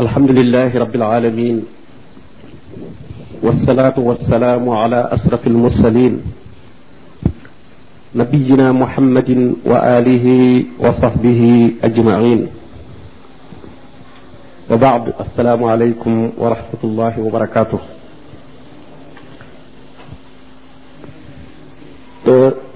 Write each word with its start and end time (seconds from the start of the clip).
الحمد 0.00 0.30
لله 0.30 0.72
رب 0.72 0.94
العالمين 0.94 1.56
والصلاة 3.44 3.92
والسلام 4.00 4.64
على 4.68 5.00
أسرف 5.12 5.46
المرسلين 5.46 6.14
نبينا 8.16 8.72
محمد 8.72 9.30
وآله 9.68 10.26
وصحبه 10.80 11.40
أجمعين. 11.84 12.40
وبعد 14.70 15.04
السلام 15.20 15.60
عليكم 15.64 16.14
ورحمة 16.40 16.82
الله 16.84 17.14
وبركاته. 17.20 17.80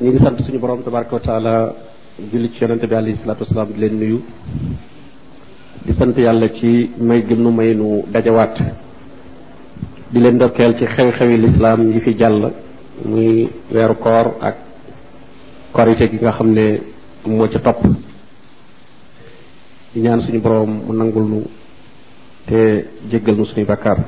ñi 0.05 0.09
ngi 0.12 0.19
sant 0.21 0.37
suñu 0.45 0.59
borom 0.61 0.83
tabaraka 0.85 1.17
wa 1.17 1.21
taala 1.25 1.73
julli 2.30 2.53
ci 2.53 2.61
yonente 2.61 2.85
bi 2.85 2.95
di 5.87 5.93
sant 5.95 6.16
yàlla 6.18 6.48
ci 6.53 6.91
may 6.98 7.23
gëm 7.23 7.41
nu 7.42 7.51
may 7.51 7.74
di 10.11 10.19
leen 10.20 10.34
ndokkeel 10.34 10.77
ci 10.78 10.84
xew-xewi 10.87 11.37
lislaam 11.38 11.92
yi 11.92 12.01
fi 12.01 12.15
jàll 12.19 12.52
muy 13.05 13.48
weeru 13.73 13.95
koor 13.98 14.27
ak 14.41 14.56
korite 15.73 16.09
gi 16.11 16.19
nga 16.20 16.33
xam 16.33 16.48
ne 16.52 16.80
moo 17.27 17.48
ci 17.48 17.59
topp. 17.61 17.83
Di 19.92 20.01
ñaan 20.01 20.20
suñu 20.20 20.41
borom 20.41 20.70
mu 20.87 20.92
nangul 20.92 21.25
nu 21.28 21.42
te 22.47 22.87
jéggal 23.11 23.37
nu 23.37 23.45
suñuy 23.45 23.64
bakkaar 23.66 23.98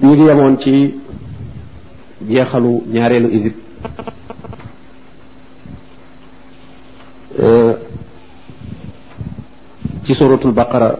ñu 0.00 0.08
ngi 0.14 0.24
yemoon 0.26 0.58
ci 0.60 0.94
jeexalu 2.28 2.82
ñaareelu 2.92 3.28
isib 3.36 3.54
ci 10.04 10.12
suratul 10.14 10.52
baqara 10.52 10.90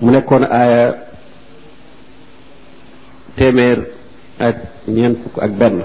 mu 0.00 0.10
nekkoon 0.10 0.44
aaya 0.44 0.94
téeméer 3.36 3.78
ak 4.38 4.56
ñeent 4.88 5.16
fukk 5.22 5.36
ak 5.42 5.52
benn 5.56 5.84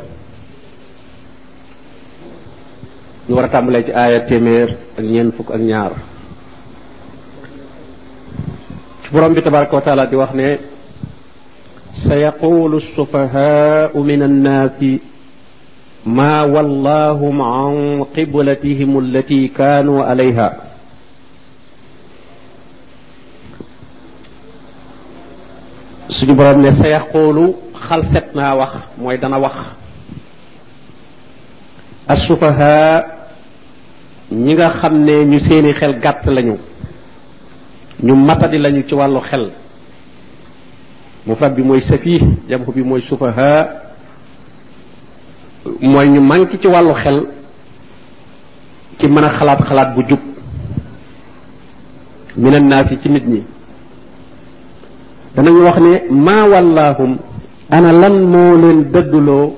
ñu 3.28 3.36
war 3.36 3.46
a 3.46 3.50
tàmbalee 3.50 3.84
ci 3.86 3.92
aaya 3.94 4.20
téeméer 4.28 4.70
ak 4.98 5.04
ñeent 5.06 5.32
fukk 5.36 5.52
ak 5.52 5.62
ñaar 5.62 5.92
ci 9.04 9.08
borom 9.12 9.34
bi 9.34 9.42
tabaraka 9.42 9.76
wa 9.76 9.82
taala 9.82 10.06
di 10.08 10.16
wax 10.16 10.34
ne 10.34 10.50
سيقول 11.92 12.76
السفهاء 12.76 13.92
من 14.00 14.22
الناس 14.24 14.80
ما 16.06 16.44
والله 16.44 17.20
عن 17.44 18.04
قبلتهم 18.18 19.00
التي 19.00 19.48
كانوا 19.48 20.06
عليها. 20.06 20.50
سيدي 26.10 26.72
سيقول 26.82 27.54
خلصتنا 27.74 28.54
واخ 28.54 28.74
موي 28.98 29.18
دانا 29.18 29.38
واخ 29.38 29.58
السفهاء 32.12 33.30
نيغا 34.32 34.70
خامني 34.70 35.26
ني 35.26 35.40
سيني 35.40 35.74
خيل 35.74 36.02
غات 36.06 36.28
لانيو. 36.28 36.58
ني 38.04 38.12
ماتادي 38.12 38.58
لانيو 38.58 38.84
تي 38.84 38.96
والو 38.96 39.20
خيل. 39.20 39.50
مفاد 41.28 41.56
بي 41.56 41.62
موي 41.62 41.82
سفيه 41.82 42.22
جامو 42.50 42.72
بي 42.72 42.82
موي 42.82 43.02
سفهاء. 43.02 43.81
Mooy 45.82 46.08
ñu 46.10 46.22
manqué 46.22 46.58
ci 46.62 46.68
wàllu 46.68 46.94
xel 46.94 47.20
ci 49.00 49.08
mën 49.08 49.24
a 49.24 49.30
xalaat 49.38 49.60
xalaat 49.68 49.90
bu 49.96 50.02
jub 50.10 50.20
minan 52.38 52.66
naas 52.68 52.90
yi 52.92 52.98
ci 53.02 53.10
nit 53.10 53.26
ñi 53.28 53.44
danañu 55.36 55.64
wax 55.66 55.78
ne 55.80 55.94
maa 56.26 56.44
wallaahum 56.48 57.18
ana 57.70 57.92
lan 57.92 58.16
moo 58.32 58.56
leen 58.58 58.80
dëdduloo 58.94 59.56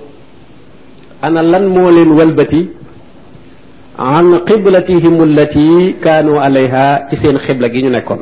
ana 1.22 1.42
lan 1.42 1.66
moo 1.74 1.90
leen 1.92 2.12
walbati 2.12 2.70
an 3.98 4.28
qiblatihim 4.48 5.16
allati 5.22 5.96
kaanu 6.04 6.40
alayha 6.40 7.08
ci 7.10 7.16
seen 7.16 7.38
xibla 7.46 7.70
gi 7.70 7.82
ñu 7.84 7.90
nekkoon 7.90 8.20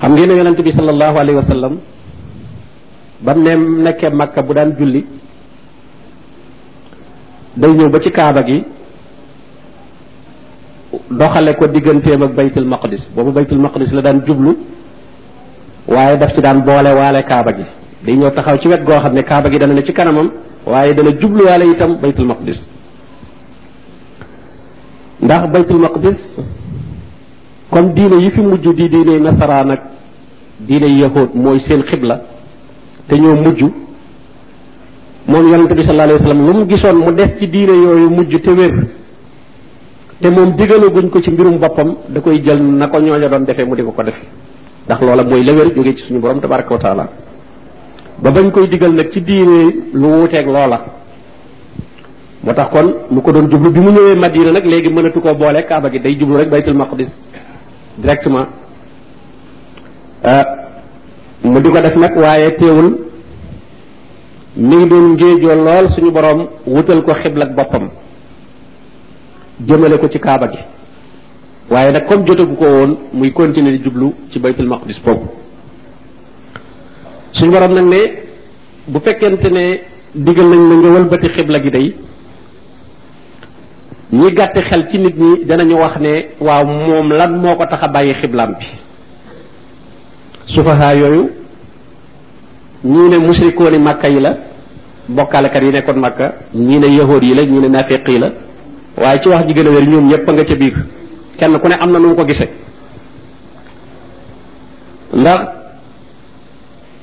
xam 0.00 0.12
ngeen 0.12 0.28
ne 0.28 0.34
yonente 0.38 0.62
bi 0.62 0.72
sallallahu 0.72 1.16
alayhi 1.18 1.36
wa 1.42 1.44
sallam 1.52 1.74
ba 3.24 3.34
ne 3.34 3.52
nekkee 3.84 4.10
makka 4.10 4.42
bu 4.42 4.52
daan 4.54 4.74
julli 4.78 5.04
day 7.56 7.70
ñëw 7.74 7.88
ba 7.90 8.00
ci 8.00 8.10
kaaba 8.10 8.42
gi 8.42 8.64
doxale 11.10 11.54
ko 11.56 11.66
digganteem 11.66 12.22
ak 12.22 12.34
baytul 12.34 12.64
maqdis 12.64 13.08
boobu 13.14 13.32
baytul 13.32 13.58
maqdis 13.58 13.92
la 13.92 14.00
daan 14.02 14.22
jublu 14.26 14.56
waaye 15.88 16.16
daf 16.18 16.34
ci 16.34 16.40
daan 16.40 16.62
boole 16.62 16.90
waale 16.94 17.22
kaaba 17.24 17.52
gi 17.52 17.64
day 18.04 18.16
ñëw 18.16 18.30
taxaw 18.30 18.56
ci 18.60 18.68
wet 18.68 18.82
goo 18.84 18.98
xam 18.98 19.14
ne 19.14 19.22
kaaba 19.22 19.50
gi 19.50 19.58
dana 19.58 19.74
ne 19.74 19.82
ci 19.82 19.92
kanamam 19.92 20.30
waaye 20.66 20.94
dana 20.94 21.10
jubluwaale 21.20 21.64
itam 21.72 21.96
baytul 22.00 22.26
maqdis 22.26 22.58
ndax 25.22 25.50
baytul 25.52 25.78
maqdis 25.80 26.18
comme 27.70 27.92
diine 27.94 28.16
yi 28.22 28.30
fi 28.30 28.40
mujj 28.40 28.66
di 28.74 28.88
diine 28.88 29.18
nasaraan 29.20 29.70
ak 29.70 29.82
diine 30.60 30.86
yahud 31.02 31.30
mooy 31.34 31.60
seen 31.60 31.82
xibla 31.82 32.20
te 33.08 33.14
ñoo 33.16 33.34
mujj 33.34 33.62
moom 35.26 35.48
yonente 35.50 35.74
bi 35.74 35.82
sallallahu 35.82 36.08
alayhi 36.08 36.22
wasallam 36.22 36.46
lu 36.46 36.52
mu 36.58 36.66
gisoon 36.68 36.96
mu 36.96 37.12
des 37.12 37.36
ci 37.38 37.46
diine 37.48 37.72
yooyu 37.72 38.10
mujj 38.10 38.40
te 38.42 38.50
wér. 38.50 38.72
te 40.20 40.28
moom 40.30 40.54
digalaguñ 40.56 41.08
ko 41.10 41.20
ci 41.20 41.30
mbirum 41.30 41.58
boppam 41.58 41.96
da 42.08 42.20
koy 42.20 42.40
jël 42.42 42.62
na 42.62 42.88
ko 42.88 42.98
ñooña 43.00 43.28
doon 43.28 43.44
defee 43.44 43.64
mu 43.64 43.74
di 43.76 43.82
ko 43.82 43.92
ko 43.92 44.02
defe 44.02 44.20
ndax 44.86 45.00
loola 45.02 45.24
mooy 45.24 45.44
la 45.44 45.52
wér 45.52 45.72
ci 45.96 46.02
suñu 46.04 46.20
borom 46.20 46.40
tabaraka 46.40 46.72
wa 46.74 46.78
taala. 46.80 47.08
ba 48.22 48.30
bañ 48.30 48.50
koy 48.50 48.68
digal 48.68 48.92
nag 48.94 49.10
ci 49.10 49.20
diine 49.20 49.72
lu 49.92 50.06
wuuteeg 50.08 50.46
loola. 50.46 50.80
moo 52.44 52.52
tax 52.54 52.68
kon 52.70 52.94
mu 53.10 53.20
ko 53.22 53.32
doon 53.32 53.48
jublu 53.50 53.70
bi 53.70 53.80
mu 53.80 53.90
ñëwee 53.90 54.14
madina 54.16 54.52
nag 54.52 54.64
léegi 54.64 54.90
mënatu 54.92 55.20
koo 55.20 55.34
boole 55.34 55.64
kaaba 55.66 55.90
gi 55.90 56.00
day 56.00 56.16
jublu 56.18 56.36
rek 56.36 56.48
baytul 56.50 56.74
maqdis 56.76 57.10
directement. 57.98 58.46
Mu 61.42 61.60
di 61.60 61.68
ko 61.70 61.80
def 61.80 61.96
nag 61.96 62.16
waaye 62.16 62.54
teewul 62.56 63.09
mi 64.60 64.76
ngi 64.76 64.86
doon 64.88 65.06
ngéejoo 65.14 65.54
lool 65.64 65.86
suñu 65.94 66.10
borom 66.12 66.40
wutal 66.66 67.02
ko 67.02 67.12
xiblat 67.14 67.54
boppam. 67.56 67.88
jëmale 69.66 69.98
ko 69.98 70.08
ci 70.08 70.18
kaaba 70.20 70.46
gi. 70.52 70.58
waaye 71.70 71.92
nag 71.92 72.06
comme 72.06 72.24
jotagu 72.26 72.54
ko 72.56 72.64
woon 72.64 72.90
muy 73.12 73.32
continuer 73.32 73.78
jublu 73.82 74.12
ci 74.30 74.38
baytul 74.38 74.66
maqdis 74.68 75.00
boobu. 75.04 75.26
suñu 77.32 77.50
borom 77.52 77.72
nag 77.74 77.84
ne 77.86 78.00
bu 78.86 78.98
fekkente 79.00 79.48
ne 79.50 79.80
digal 80.14 80.46
nañ 80.48 80.68
la 80.68 80.74
nga 80.76 80.88
wëlbati 80.98 81.28
xibla 81.28 81.58
gi 81.62 81.70
day 81.70 81.94
ñi 84.12 84.32
gàtti 84.34 84.60
xel 84.60 84.88
ci 84.90 84.98
nit 84.98 85.16
ñi 85.16 85.44
danañu 85.46 85.76
wax 85.76 85.96
ne 86.00 86.12
waaw 86.40 86.64
moom 86.66 87.12
lan 87.12 87.32
moo 87.40 87.56
ko 87.56 87.64
tax 87.66 87.82
a 87.82 87.88
bàyyi 87.88 88.14
xiblaam 88.14 88.54
bi. 88.58 88.66
sufaha 90.46 90.94
yooyu 90.94 91.30
ñii 92.84 93.08
ne 93.10 93.18
musrikooni 93.18 93.78
màkka 93.78 94.08
yi 94.08 94.20
la 94.20 94.36
bokkaalekat 95.08 95.62
yi 95.62 95.70
nekkoon 95.72 95.98
màkka 96.00 96.32
ñii 96.54 96.78
ne 96.78 96.86
yahood 96.96 97.22
yi 97.22 97.34
la 97.34 97.42
ñii 97.44 97.60
ne 97.60 97.68
nafiq 97.68 98.08
yi 98.08 98.18
la 98.18 98.30
waaye 98.96 99.20
ci 99.22 99.28
wax 99.28 99.46
ji 99.46 99.54
gën 99.54 99.66
a 99.66 99.70
wér 99.70 99.88
ñoom 99.88 100.06
ñëpp 100.08 100.30
nga 100.30 100.44
ca 100.44 100.54
biir. 100.54 100.86
Kenn 101.38 101.58
ku 101.58 101.68
ne 101.68 101.74
am 101.80 101.90
na 101.92 101.98
nu 101.98 102.08
mu 102.08 102.14
ko 102.14 102.24
gisee. 102.26 102.48
Ndax 105.14 105.40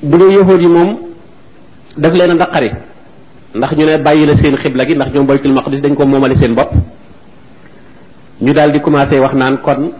bu 0.03 0.17
dee 0.17 0.31
yahood 0.37 0.61
yi 0.61 0.67
moom 0.67 0.97
daf 1.97 2.13
leen 2.13 2.31
a 2.31 2.33
naqari. 2.35 2.71
Ndax 3.55 3.71
ñu 3.77 3.85
ne 3.85 3.97
bàyyi 3.97 4.25
la 4.25 4.37
seen 4.37 4.55
xibla 4.57 4.85
gi 4.85 4.95
ndax 4.95 5.09
ñoom 5.13 5.25
baytul 5.25 5.53
maqdis 5.53 5.81
dañ 5.81 5.95
ko 5.95 6.05
moomale 6.05 6.35
seen 6.35 6.53
bopp. 6.55 6.71
Ñu 8.41 8.53
daal 8.53 8.71
di 8.71 8.79
commencé 8.81 9.19
wax 9.19 9.33
naan 9.33 9.57
kon 9.61 9.91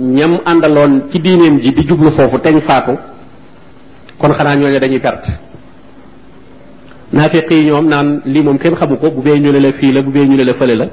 ñam 0.00 0.40
àndaloon 0.44 1.02
ci 1.12 1.20
diineem 1.20 1.60
ji 1.60 1.72
di 1.72 1.86
jublu 1.86 2.10
foofu 2.10 2.38
teñ 2.40 2.60
faatu 2.62 2.98
kon 4.18 4.32
xanaa 4.34 4.56
ñooñu 4.56 4.78
dañuy 4.80 4.98
perte 5.00 5.28
naafiq 7.14 7.50
yi 7.50 7.64
ñoom 7.66 7.86
naan 7.88 8.08
lii 8.32 8.42
moom 8.42 8.58
kenn 8.58 8.74
xamu 8.76 8.96
ko 8.96 9.10
bu 9.10 9.22
bee 9.22 9.38
ñu 9.40 9.50
ne 9.52 9.60
la 9.60 9.72
fii 9.72 9.92
la 9.92 10.00
bu 10.02 10.10
bee 10.10 10.26
ñu 10.26 10.36
ne 10.36 10.44
la 10.44 10.54
fële 10.54 10.74
la 10.80 10.86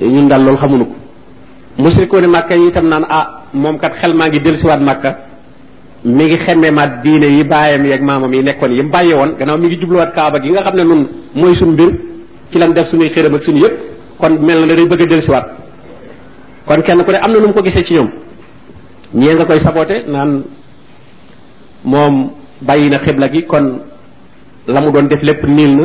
ñun 0.00 0.28
daal 0.28 0.42
loolu 0.44 0.58
xamuñu 0.58 0.84
ko. 0.84 0.94
Musrikooni 1.78 2.26
màkka 2.26 2.54
yi 2.56 2.68
itam 2.68 2.86
naan 2.88 3.04
ah 3.08 3.26
moom 3.52 3.78
kat 3.78 3.92
xel 4.00 4.14
maa 4.14 4.28
ngi 4.28 4.40
dellusiwaat 4.40 4.80
màkka 4.80 5.10
mi 6.04 6.24
ngi 6.24 6.36
xemme 6.44 6.70
maat 6.70 7.02
diine 7.02 7.26
yi 7.36 7.44
baayam 7.44 7.84
yeeg 7.86 8.02
maamam 8.02 8.32
yi 8.32 8.42
nekkoon 8.42 8.72
yi 8.72 8.82
mu 8.82 8.90
bàyyi 8.90 9.14
woon 9.14 9.30
gannaaw 9.38 9.58
mi 9.58 9.66
ngi 9.66 9.76
jubluwaat 9.80 10.14
kaaba 10.14 10.38
gi 10.40 10.50
nga 10.52 10.62
xam 10.62 10.76
ne 10.76 10.82
nun 10.84 11.06
mooy 11.34 11.54
suñ 11.56 11.70
mbir 11.72 11.90
ci 12.50 12.58
lan 12.58 12.72
def 12.72 12.86
suñuy 12.88 13.10
xëram 13.10 13.34
ak 13.34 13.42
suñu 13.42 13.60
yëpp 13.64 13.74
kon 14.18 14.32
mel 14.40 14.60
na 14.66 14.74
day 14.74 14.86
bëgg 14.86 15.00
a 15.02 15.06
dellusiwaat. 15.06 15.46
Kon 16.66 16.82
kenn 16.82 17.04
ku 17.04 17.10
ne 17.10 17.18
am 17.18 17.32
na 17.32 17.38
nu 17.40 17.46
mu 17.46 17.52
ko 17.52 17.62
gisee 17.62 17.84
ci 17.84 17.94
ñoom. 17.94 18.10
Ñee 19.14 19.34
nga 19.34 19.44
koy 19.46 19.60
saboté 19.60 20.04
naan 20.06 20.42
moom 21.84 22.30
bàyyi 22.60 22.90
na 22.90 22.98
xibla 22.98 23.28
gi 23.32 23.42
kon 23.46 23.80
la 24.68 24.80
mu 24.80 24.90
doon 24.92 25.08
def 25.08 25.22
lépp 25.22 25.44
niil 25.46 25.76
na. 25.76 25.84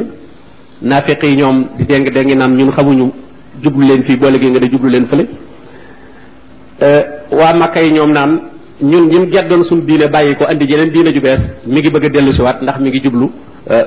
Naafiq 0.82 1.24
yi 1.24 1.36
ñoom 1.38 1.58
di 1.78 1.86
déng 1.86 2.06
déngi 2.14 2.36
naan 2.36 2.56
ñun 2.56 2.72
xamuñu 2.72 3.12
jublu 3.64 3.86
leen 3.88 4.04
fii 4.04 4.18
boo 4.18 4.30
léegi 4.30 4.50
nga 4.50 4.60
ne 4.60 4.68
jublu 4.70 4.90
leen 4.90 5.06
fële. 5.06 5.26
Waa 7.32 7.54
makka 7.54 7.82
yi 7.82 7.92
ñoom 7.94 8.12
naan 8.12 8.40
ñun 8.82 9.08
ñun 9.10 9.32
geddoon 9.32 9.64
suñ 9.64 9.82
diine 9.86 10.08
bàyyi 10.08 10.36
ko 10.36 10.46
andi 10.46 10.68
jeneen 10.68 10.90
diine 10.92 11.14
ju 11.14 11.22
bees 11.22 11.40
mi 11.66 11.80
ngi 11.80 11.90
bëgg 11.90 12.06
a 12.06 12.10
dellu 12.10 12.32
siwaat 12.34 12.62
ndax 12.62 12.80
mi 12.80 12.90
ngi 12.90 13.00
jublu 13.04 13.30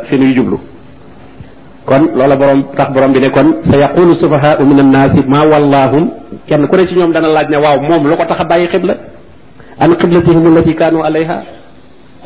fi 0.09 0.19
nuy 0.19 0.35
jublu. 0.35 0.59
Kon 1.85 2.11
loola 2.15 2.37
borom 2.37 2.65
tax 2.77 2.91
borom 2.93 3.13
bi 3.13 3.21
ne 3.21 3.31
kon 3.31 3.63
sa 3.63 3.77
yaqulu 3.77 4.15
sufahaau 4.17 4.65
min 4.65 4.81
annaasi 4.81 5.23
ma 5.29 5.45
wallahum. 5.45 6.11
Kenn 6.47 6.67
ku 6.67 6.77
ne 6.77 6.87
ci 6.87 6.95
ñoom 6.95 7.13
dana 7.13 7.29
laaj 7.29 7.49
ne 7.51 7.57
waaw 7.59 7.81
moom 7.83 8.09
lu 8.09 8.17
ko 8.17 8.25
tax 8.25 8.41
a 8.41 8.67
xibla? 8.73 8.95
An 9.79 9.95
qiblatihim 9.97 10.47
allati 10.47 10.75
kaanu 10.75 11.03
alayha 11.05 11.43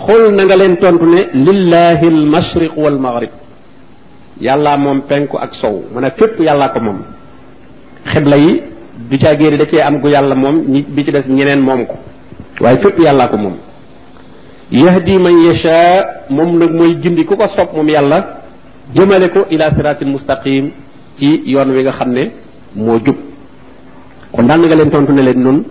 xul 0.06 0.22
na 0.36 0.42
nga 0.44 0.56
leen 0.56 0.76
tontu 0.76 1.04
ne 1.06 1.20
lillahi 1.46 2.06
almashriqu 2.14 2.78
wal 2.80 2.98
maghrib 2.98 3.30
yàllaa 4.40 4.76
moom 4.76 5.02
penku 5.08 5.36
ak 5.38 5.54
sow. 5.54 5.84
Mu 5.92 6.00
ne 6.00 6.10
fépp 6.18 6.40
yàllaa 6.40 6.68
ko 6.72 6.80
moom. 6.80 6.98
Xibla 8.12 8.36
yi 8.36 8.62
du 9.10 9.18
caa 9.18 9.34
génne 9.38 9.56
da 9.58 9.66
cee 9.66 9.80
am 9.82 10.00
gu 10.00 10.08
yàlla 10.08 10.34
moom 10.34 10.56
ñi 10.72 10.82
bi 10.88 11.04
ci 11.04 11.12
des 11.12 11.26
ñeneen 11.28 11.60
moom 11.60 11.86
ko. 11.86 11.94
Waaye 12.60 12.78
fépp 12.78 12.98
yàllaa 12.98 13.28
ko 13.28 13.36
moom. 13.36 13.56
Yahdi 14.70 15.18
man 15.18 15.36
yasha 15.46 16.06
moom 16.30 16.58
nag 16.58 16.70
mooy 16.72 16.96
gindi 17.02 17.24
ku 17.24 17.36
ko 17.36 17.46
sopp 17.56 17.72
moom 17.74 17.88
yàlla 17.88 18.18
jëmale 18.94 19.28
ko 19.30 19.40
ila 19.50 19.70
siratin 19.74 20.08
mustaqim 20.08 20.70
ci 21.18 21.42
yoon 21.44 21.70
wi 21.74 21.82
nga 21.82 21.92
xam 21.92 22.10
ne 22.12 22.30
moo 22.74 22.98
jub. 23.04 23.16
Kon 24.32 24.46
daan 24.46 24.60
nga 24.62 24.74
leen 24.76 24.90
tontu 24.90 25.12
ne 25.12 25.22
leen 25.22 25.40
nun 25.42 25.64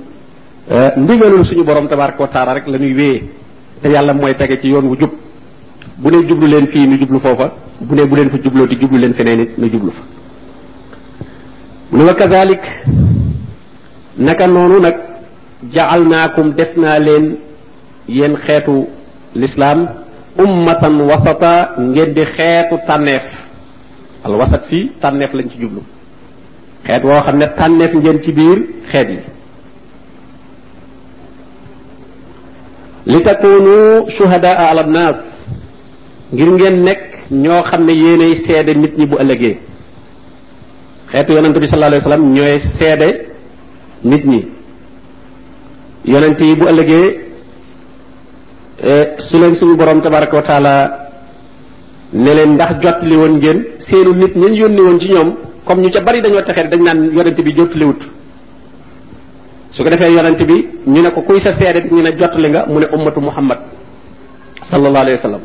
ndigalul 0.98 1.46
suñu 1.46 1.64
borom 1.64 1.88
tabaraka 1.88 2.24
wa 2.24 2.54
rek 2.54 2.68
la 2.68 2.78
ñuy 2.78 3.24
te 3.82 3.90
yàlla 3.90 4.14
mooy 4.14 4.34
tege 4.36 4.60
ci 4.62 4.68
yoon 4.70 4.86
wu 4.88 4.96
jub 5.00 5.12
bu 5.98 6.10
ne 6.12 6.28
jublu 6.28 6.48
leen 6.48 6.68
fii 6.68 6.88
nu 6.88 6.98
jublu 7.00 7.20
foofa 7.20 7.52
bu 7.82 7.96
ne 7.96 8.06
bu 8.06 8.16
leen 8.16 8.30
fa 8.30 8.38
jubloo 8.44 8.68
ti 8.68 8.76
jublu 8.80 8.98
leen 8.98 9.14
feneen 9.14 9.40
it 9.42 9.58
nu 9.58 9.68
jublu 9.70 9.92
fa 9.92 10.02
mu 11.92 11.98
ne 11.98 12.04
wa 12.04 12.14
kazalik 12.14 12.62
naka 14.18 14.48
noonu 14.48 14.80
nag 14.80 14.96
jaalnaakum 15.74 16.54
def 16.56 16.76
naa 16.78 17.00
leen 17.00 17.38
yéen 18.08 18.36
xeetu 18.46 18.88
lislaam 19.36 19.88
ummatan 20.38 21.02
wasata 21.02 21.74
ngeen 21.80 22.14
di 22.14 22.24
xeetu 22.36 22.76
tànneef 22.88 23.24
al 24.26 24.36
wasat 24.36 24.64
fii 24.70 24.92
tànneef 25.02 25.34
lañ 25.34 25.48
ci 25.52 25.58
jublu 25.62 25.82
xeet 26.86 27.04
woo 27.04 27.22
xam 27.26 27.38
ne 27.38 27.46
tànneef 27.58 27.94
ngeen 27.94 28.22
ci 28.22 28.32
biir 28.32 28.58
xeet 28.92 29.10
yi 29.10 29.20
li 33.06 33.22
takunu 33.24 34.08
shuhadaa 34.18 34.70
ala 34.72 34.84
nnaas 34.84 35.20
ngir 36.34 36.50
ngeen 36.52 36.84
nekk 36.84 37.02
ñoo 37.32 37.62
xam 37.64 37.86
ne 37.86 38.36
seede 38.46 38.74
nit 38.76 38.98
ñi 38.98 39.06
bu 39.06 39.16
ëllëgee. 39.22 39.58
Xeetu 41.12 41.34
yonent 41.34 41.58
bi 41.60 41.68
sallallahu 41.68 41.92
alayhi 41.92 42.04
wasallam 42.04 42.34
ñooy 42.34 42.60
seede 42.78 43.10
nit 44.04 44.24
ñi. 44.26 44.42
Yonent 46.06 46.40
yi 46.42 46.56
bu 46.56 46.66
ëllëgee 46.68 47.08
su 49.18 49.38
leen 49.40 49.56
suñu 49.56 49.76
borom 49.76 50.02
tabaraka 50.02 50.36
wa 50.38 50.42
taala 50.44 50.74
ne 52.14 52.34
leen 52.34 52.54
ndax 52.54 52.72
jottali 52.82 53.16
woon 53.16 53.34
ngeen 53.38 53.60
seenu 53.80 54.14
nit 54.14 54.36
ñañ 54.36 54.54
yónni 54.56 54.82
woon 54.82 55.00
ci 55.00 55.08
ñoom 55.10 55.36
comme 55.66 55.82
ñu 55.82 55.90
ca 55.92 56.02
bari 56.02 56.22
dañoo 56.22 56.42
texee 56.42 56.68
dañ 56.70 56.82
naan 56.84 57.12
yonent 57.16 57.42
bi 57.44 57.54
jottaliwut 57.56 58.00
su 59.72 59.84
ko 59.84 59.90
defee 59.90 60.12
yonent 60.12 60.42
bi 60.44 60.68
ñu 60.88 61.02
ne 61.02 61.12
ko 61.12 61.22
kuy 61.22 61.40
sa 61.42 61.54
seede 61.58 61.88
ñu 61.92 62.02
ne 62.02 62.12
jottali 62.18 62.50
nga 62.50 62.66
mu 62.68 62.80
ne 62.80 62.88
ummatu 62.92 63.20
muhammad 63.22 63.60
sallallahu 64.64 65.04
alayhi 65.06 65.18
wa 65.18 65.22
sallam. 65.22 65.42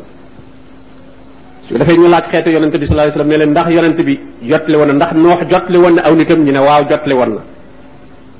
su 1.67 1.73
ko 1.73 1.79
defee 1.79 1.97
ñu 1.97 2.07
laaj 2.07 2.25
xeetu 2.31 2.49
yonent 2.51 2.71
bi 2.77 2.85
sallallahu 2.85 3.07
alayhi 3.07 3.17
wa 3.17 3.23
sallam 3.23 3.27
ne 3.29 3.37
leen 3.37 3.49
ndax 3.51 3.67
yonent 3.69 3.99
bi 4.07 4.19
jottali 4.49 4.75
woon 4.77 4.87
na 4.87 4.93
ndax 4.93 5.11
noox 5.13 5.39
jottali 5.51 5.77
woon 5.77 5.93
na 5.95 6.01
aw 6.05 6.15
nitam 6.15 6.39
ñu 6.43 6.51
ne 6.51 6.59
waaw 6.59 6.83
jottali 6.89 7.13
woon 7.15 7.29
na. 7.35 7.41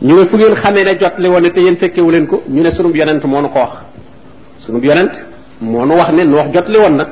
ñu 0.02 0.16
ne 0.20 0.26
fu 0.26 0.36
ngeen 0.38 0.56
xamee 0.56 0.84
ne 0.84 0.98
jottali 1.00 1.28
woon 1.30 1.42
na 1.44 1.50
te 1.50 1.60
yéen 1.62 1.78
fekkewu 1.78 2.10
leen 2.12 2.28
ko 2.28 2.44
ñu 2.50 2.62
ne 2.64 2.72
sunub 2.72 2.96
yonent 2.96 3.24
moo 3.26 3.42
nu 3.42 3.50
ko 3.50 3.60
wax. 3.60 3.72
sunub 4.66 4.84
yonent 4.84 5.14
moo 5.62 5.86
nu 5.86 5.94
wax 5.96 6.12
ne 6.14 6.24
noox 6.24 6.48
jottali 6.54 6.78
woon 6.78 6.96
na. 6.98 7.06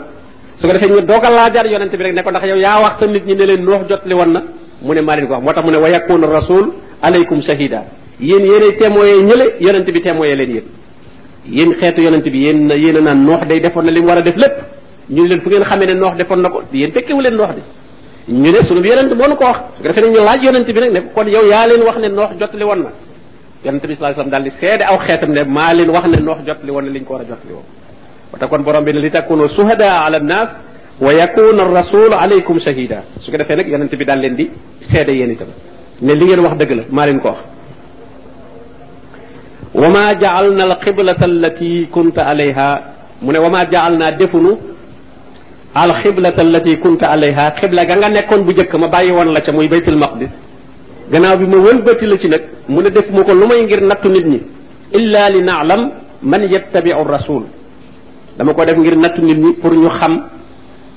su 0.58 0.68
ko 0.68 0.74
defee 0.74 0.90
ñu 0.90 1.02
doog 1.02 1.24
a 1.26 1.30
laajaat 1.30 1.68
yonent 1.72 1.92
bi 1.96 2.04
rek 2.04 2.14
ne 2.16 2.22
ko 2.24 2.30
ndax 2.32 2.44
yow 2.48 2.58
yaa 2.58 2.82
wax 2.82 3.00
sa 3.00 3.06
nit 3.08 3.26
ñi 3.26 3.36
ne 3.36 3.46
leen 3.46 3.64
noox 3.64 3.88
jottali 3.90 4.14
woon 4.14 4.32
na 4.34 4.42
mu 4.82 4.94
ne 4.94 5.02
maa 5.02 5.16
leen 5.16 5.28
ko 5.28 5.34
wax 5.34 5.44
moo 5.44 5.54
tax 5.54 5.64
mu 5.66 5.72
ne 5.72 5.78
wa 5.78 5.90
yakuna 5.90 6.28
rasul 6.28 6.74
alaykum 7.02 7.42
shahida. 7.42 7.84
Yéen 8.20 8.46
yéenay 8.46 8.76
témoyé 8.78 9.24
ñële 9.24 9.46
yonent 9.60 9.86
bi 9.92 10.02
témoyé 10.02 10.36
leen 10.36 10.50
yéen 10.52 10.64
yéen 11.50 11.74
xeetu 11.80 12.02
yonent 12.02 12.24
bi 12.24 12.40
yéen 12.40 12.70
yéen 12.70 12.98
a 12.98 13.02
naan 13.02 13.24
noox 13.26 13.48
day 13.48 13.60
defoon 13.60 13.84
na 13.86 13.92
li 13.92 14.00
mu 14.02 14.08
war 14.08 14.18
a 14.18 14.22
def 14.22 14.36
lépp 14.36 14.54
ñu 15.10 15.26
leen 15.28 15.42
fu 15.42 15.50
ngeen 15.50 15.64
xamee 15.64 15.86
ne 15.88 15.94
noox 15.94 16.16
defoon 16.18 16.38
na 16.42 16.50
ko 16.50 16.62
yéen 16.74 16.92
fekkewu 16.92 17.22
leen 17.22 17.36
noox 17.36 17.50
de 17.56 17.62
ñu 18.34 18.52
ne 18.52 18.62
sunu 18.64 18.82
yonent 18.86 19.14
moo 19.16 19.28
nu 19.28 19.36
ko 19.36 19.44
wax 19.46 19.58
su 19.78 19.82
ko 19.84 19.88
defee 19.90 20.10
ñu 20.10 20.18
laaj 20.18 20.44
yonent 20.44 20.66
bi 20.66 20.80
nag 20.80 20.92
ne 20.92 21.02
kon 21.14 21.26
yow 21.28 21.46
yaa 21.46 21.68
leen 21.68 21.82
wax 21.84 21.98
ne 22.00 22.08
noox 22.10 22.30
jottali 22.40 22.64
woon 22.64 22.80
na 22.84 22.90
yonent 23.66 23.86
bi 23.88 23.96
sallallahu 23.96 24.20
alayhi 24.20 24.32
daal 24.32 24.44
di 24.44 24.50
seede 24.52 24.84
aw 24.84 24.98
xeetam 25.00 25.32
ne 25.32 25.44
maa 25.46 25.74
leen 25.74 25.90
wax 25.90 26.06
ne 26.08 26.18
noox 26.22 26.38
jottali 26.46 26.72
woon 26.72 26.84
na 26.86 26.92
li 26.92 27.00
ñu 27.00 27.06
ko 27.06 27.14
war 27.14 27.22
a 27.22 27.26
jottali 27.26 27.54
woon 27.54 27.66
wata 28.32 28.48
kon 28.48 28.60
borom 28.64 28.84
bi 28.84 28.94
ne 28.94 29.00
li 29.00 29.10
takunu 29.12 29.48
suhada 29.50 30.06
ala 30.06 30.20
nnas 30.20 30.50
wa 31.02 31.12
yakuna 31.14 31.64
rasul 31.66 32.14
alaykum 32.14 32.60
shahida 32.60 33.04
su 33.20 33.32
ko 33.32 33.38
defee 33.38 33.56
nag 33.56 33.68
yonent 33.68 33.94
bi 33.96 34.06
daal 34.06 34.20
leen 34.20 34.36
di 34.36 34.50
seede 34.80 35.12
yéen 35.12 35.32
itam 35.32 35.48
ne 36.02 36.14
li 36.16 36.26
ngeen 36.26 36.40
wax 36.40 36.56
dëgg 36.58 36.72
la 36.72 36.84
maa 36.92 37.06
leen 37.08 37.20
ko 37.20 37.28
wax 37.30 37.40
وما 39.82 40.06
جعلنا 40.24 40.64
القبلة 40.70 41.20
التي 41.32 41.74
كنت 41.96 42.18
عليها. 42.30 42.70
من 43.26 43.36
وما 43.46 43.62
جعلنا 43.74 44.08
دفنو؟ 44.22 44.52
القبلة 45.84 46.38
التي 46.48 46.74
كنت 46.84 47.02
عليها. 47.14 47.46
قبلة 47.62 47.82
غنغا 47.90 48.10
نيكون 48.16 48.40
بو 48.48 48.52
جيك 48.58 48.72
ما 48.82 48.88
بايي 48.94 49.12
وون 49.18 49.28
لا 49.36 49.42
موي 49.56 49.68
بيت 49.74 49.88
المقدس 49.94 50.32
غناو 51.14 51.36
بي 51.40 51.46
ما 51.52 51.58
ولبتي 51.68 52.06
لا 52.12 52.18
نك 52.34 52.44
من 52.76 52.86
ديف 52.96 53.08
موكو 53.16 53.32
لوماي 53.40 53.66
غير 53.70 53.82
ناتو 53.90 54.08
نيت 54.14 54.26
ني 54.32 54.40
الا 54.98 55.24
لنعلم 55.34 55.82
من 56.32 56.42
يتبع 56.56 56.96
الرسول 57.06 57.44
dama 58.38 58.52
ko 58.58 58.66
def 58.66 58.78
ngir 58.82 58.96
natt 58.98 59.18
nit 59.28 59.38
ñi 59.38 59.52
pour 59.62 59.72
ñu 59.74 59.90
xam 60.00 60.14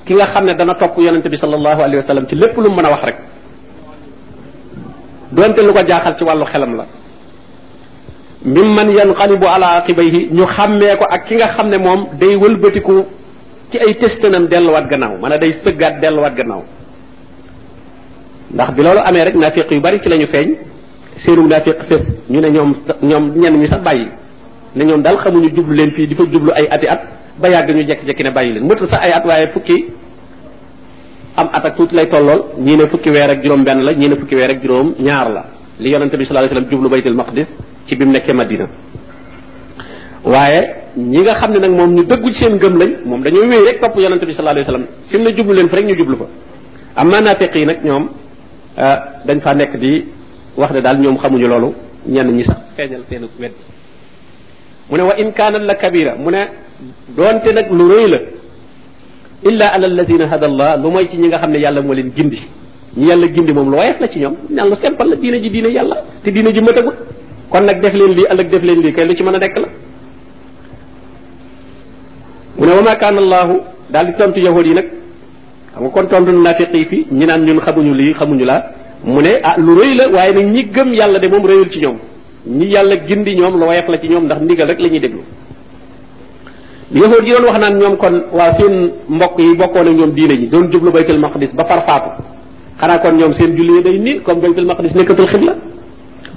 ki 0.05 0.13
nga 0.15 0.25
xam 0.33 0.43
ne 0.45 0.53
dana 0.59 0.73
topp 0.75 0.97
yonente 0.97 1.29
bi 1.29 1.37
sallallahu 1.37 1.81
alayhi 1.85 1.97
wasallam 2.01 2.25
ci 2.29 2.35
lépp 2.35 2.55
lu 2.57 2.69
mën 2.69 2.85
a 2.85 2.89
wax 2.93 3.03
rek. 3.07 3.17
Donte 5.31 5.59
lu 5.61 5.71
ko 5.73 5.81
jaaxal 5.87 6.15
ci 6.17 6.23
wàllu 6.23 6.45
xelam 6.45 6.71
la. 6.77 6.85
Mim 8.45 8.69
man 8.75 8.89
yanqalibu 8.91 9.45
ala 9.47 9.67
aqibayhi 9.81 10.29
ñu 10.31 10.45
xàmmee 10.45 10.95
ko 10.97 11.05
ak 11.09 11.25
ki 11.27 11.35
nga 11.35 11.47
xam 11.55 11.69
ne 11.69 11.77
moom 11.77 12.07
day 12.19 12.35
wëlbatiku 12.35 13.05
ci 13.71 13.77
ay 13.79 13.93
testanam 13.97 14.47
delluwaat 14.47 14.87
gannaaw 14.89 15.17
maanaam 15.21 15.39
day 15.39 15.51
sëggaat 15.63 15.99
delluwaat 16.01 16.35
gannaaw. 16.35 16.63
ndax 18.53 18.69
bi 18.75 18.81
loolu 18.83 18.99
amee 19.03 19.23
rek 19.25 19.35
naafiq 19.35 19.71
yu 19.71 19.81
bari 19.81 19.99
ci 20.01 20.09
lañu 20.09 20.27
feeñ 20.27 20.55
seenu 21.17 21.47
naafiq 21.47 21.81
fes 21.89 22.03
ñu 22.29 22.39
ne 22.41 22.49
ñoom 22.51 22.75
ñoom 23.01 23.23
ñenn 23.41 23.57
ñi 23.59 23.67
sax 23.67 23.81
bàyyi 23.83 24.07
ne 24.75 24.83
ñoom 24.85 25.01
daal 25.01 25.17
xamuñu 25.17 25.49
jublu 25.55 25.73
leen 25.75 25.91
fii 25.91 26.07
di 26.07 26.15
jublu 26.15 26.51
ay 26.55 26.67
ati 26.69 26.87
at 26.87 27.01
ba 27.39 27.49
yàgg 27.49 27.69
ñu 27.75 27.81
jekki-jekki 27.87 28.23
ne 28.23 28.31
bàyyi 28.31 28.53
leen. 28.53 28.69
Sax 28.77 28.99
ay 29.01 29.11
at 29.11 29.51
fukki 29.53 29.85
am 31.35 31.49
at 31.53 31.65
ak 31.65 31.75
tuuti 31.75 31.95
lay 31.95 32.07
tollool 32.07 32.41
ñii 32.59 32.77
ne 32.77 32.87
fukki 32.87 33.09
weer 33.09 33.29
ak 33.31 33.41
juróom 33.43 33.63
benn 33.63 33.83
la 33.83 33.91
ñii 33.93 34.09
ne 34.09 34.15
fukki 34.15 34.35
weer 34.35 34.49
ak 34.51 34.61
juróom 34.61 34.93
ñaar 34.99 35.29
la. 35.31 35.43
Li 35.79 35.89
bi 35.89 35.95
sallallahu 35.95 36.29
alayhi 36.29 36.49
wasallam 36.49 36.69
jublu 36.71 36.89
baytul 36.89 37.13
maqdis 37.15 37.47
ci 37.87 37.95
bi 37.95 38.05
mu 38.05 38.11
nekkee 38.11 38.33
madina 38.33 38.65
waaye 40.23 40.61
ñi 40.97 41.19
nga 41.21 41.33
xam 41.35 41.51
ne 41.53 41.59
nag 41.59 41.71
moom 41.71 41.93
ñu 41.95 42.03
dëggu 42.03 42.27
ci 42.33 42.43
seen 42.43 42.57
gëm 42.57 42.77
lañ 42.77 42.91
moom 43.05 43.21
dañoo 43.23 43.45
wéy 43.47 43.63
rek 43.65 43.79
topp 43.81 43.95
yonente 43.97 44.25
bi 44.25 44.33
sallallahu 44.33 44.57
alayhi 44.61 44.67
wasallam 44.67 44.87
fi 45.09 45.17
mu 45.17 45.29
jublu 45.35 45.53
leen 45.53 45.69
fa 45.69 45.75
rek 45.77 45.85
ñu 45.85 45.95
jublu 45.97 46.15
fa 46.17 46.25
am 46.95 47.09
naa 47.09 47.21
naafiq 47.21 47.55
yi 47.55 47.65
nag 47.65 47.83
ñoom 47.83 48.09
dañ 49.25 49.39
fa 49.39 49.53
nekk 49.55 49.77
di 49.77 50.05
wax 50.57 50.71
ne 50.73 50.81
daal 50.81 50.99
ñoom 50.99 51.17
xamuñu 51.17 51.47
loolu 51.47 51.73
ñenn 52.07 52.31
ñi 52.31 52.43
sax 52.43 52.57
feeñal 52.75 53.03
seen 53.09 53.27
wet 53.39 53.53
mu 54.89 54.97
ne 54.97 55.03
wa 55.03 55.13
in 55.17 55.31
kaanat 55.31 55.61
la 55.61 55.75
kabira 55.75 56.15
mu 56.15 56.29
ne 56.31 56.41
doonte 57.15 57.51
nag 57.53 57.71
lu 57.71 57.87
rëy 57.91 58.07
la 58.09 58.19
illa 59.43 59.67
ala 59.73 59.85
alladina 59.87 60.27
hada 60.27 60.45
allah 60.47 60.77
lu 60.77 60.89
mooy 60.89 61.07
ci 61.09 61.17
ñi 61.17 61.27
nga 61.27 61.37
xam 61.39 61.51
ne 61.51 61.59
yàlla 61.59 61.81
moo 61.81 61.93
leen 61.93 62.11
gindi 62.15 62.39
ñi 62.97 63.05
yàlla 63.07 63.27
gindi 63.27 63.53
moom 63.53 63.69
lu 63.69 63.77
woyof 63.77 63.99
la 63.99 64.07
ci 64.09 64.19
ñoom 64.19 64.35
ñaan 64.49 64.67
lu 64.69 64.75
simple 64.75 65.05
la 65.09 65.15
diina 65.15 65.37
ji 65.39 65.49
diina 65.49 65.69
yàlla 65.69 65.95
te 66.23 66.31
diina 66.31 66.51
ji 66.51 66.61
mëtagut 66.61 66.95
kon 67.49 67.61
nag 67.65 67.81
def 67.81 67.93
leen 67.93 68.11
lii 68.17 68.25
ëllëg 68.31 68.49
def 68.49 68.63
leen 68.63 68.79
lii 68.81 68.93
kay 68.93 69.05
lu 69.07 69.13
ci 69.15 69.23
mën 69.23 69.35
a 69.35 69.39
nekk 69.39 69.57
la 69.57 69.67
mu 72.57 72.65
ne 72.65 72.71
wa 72.73 72.81
ma 72.81 72.95
kaana 72.95 73.19
allahu 73.21 73.55
daal 73.89 74.05
di 74.07 74.13
tontu 74.17 74.39
yahud 74.39 74.65
yi 74.65 74.73
nag 74.73 74.85
xam 75.73 75.83
nga 75.83 75.89
kon 75.89 76.07
tontu 76.07 76.31
naafiq 76.31 76.73
yi 76.73 76.85
fi 76.85 77.05
ñi 77.11 77.25
naan 77.25 77.43
ñun 77.45 77.59
xamuñu 77.59 77.93
lii 77.93 78.13
xamuñu 78.13 78.45
laa 78.45 78.63
mu 79.03 79.21
ne 79.21 79.39
ah 79.43 79.55
lu 79.57 79.75
rëy 79.79 79.93
la 79.95 80.09
waaye 80.09 80.33
nag 80.33 80.45
ñi 80.53 80.63
gëm 80.73 80.93
yàlla 80.93 81.19
de 81.19 81.27
moom 81.27 81.45
rëyul 81.45 81.69
ci 81.71 81.79
ñoom 81.79 81.97
ñi 82.47 82.65
yàlla 82.67 82.95
gindi 83.07 83.35
ñoom 83.35 83.57
lu 83.59 83.65
woyof 83.65 83.87
la 83.87 83.97
ci 83.99 84.07
ñoom 84.09 84.23
ndax 84.25 84.41
ndigal 84.41 84.67
rek 84.67 84.79
la 84.79 84.87
ñuy 84.89 84.99
déglu 84.99 85.21
yahud 86.93 87.25
yi 87.27 87.31
doon 87.33 87.45
wax 87.45 87.59
naan 87.59 87.77
ñoom 87.77 87.97
kon 87.97 88.23
waa 88.31 88.53
seen 88.55 88.91
mbokk 89.09 89.39
yi 89.39 89.55
bokkoon 89.55 89.87
ak 89.87 89.93
ñoom 89.93 90.11
diine 90.11 90.35
ji 90.39 90.47
doon 90.47 90.71
jublu 90.71 90.91
baytul 90.91 91.19
maqdis 91.19 91.53
ba 91.55 91.65
far 91.65 91.83
faatu 91.85 92.23
xanaa 92.79 92.99
kon 92.99 93.13
ñoom 93.17 93.33
seen 93.33 93.55
julli 93.55 93.83
day 93.83 93.99
nii 93.99 94.19
comme 94.21 94.41
baytul 94.41 94.65
maqdis 94.65 94.95
nekkatul 94.95 95.27
xibla 95.27 95.55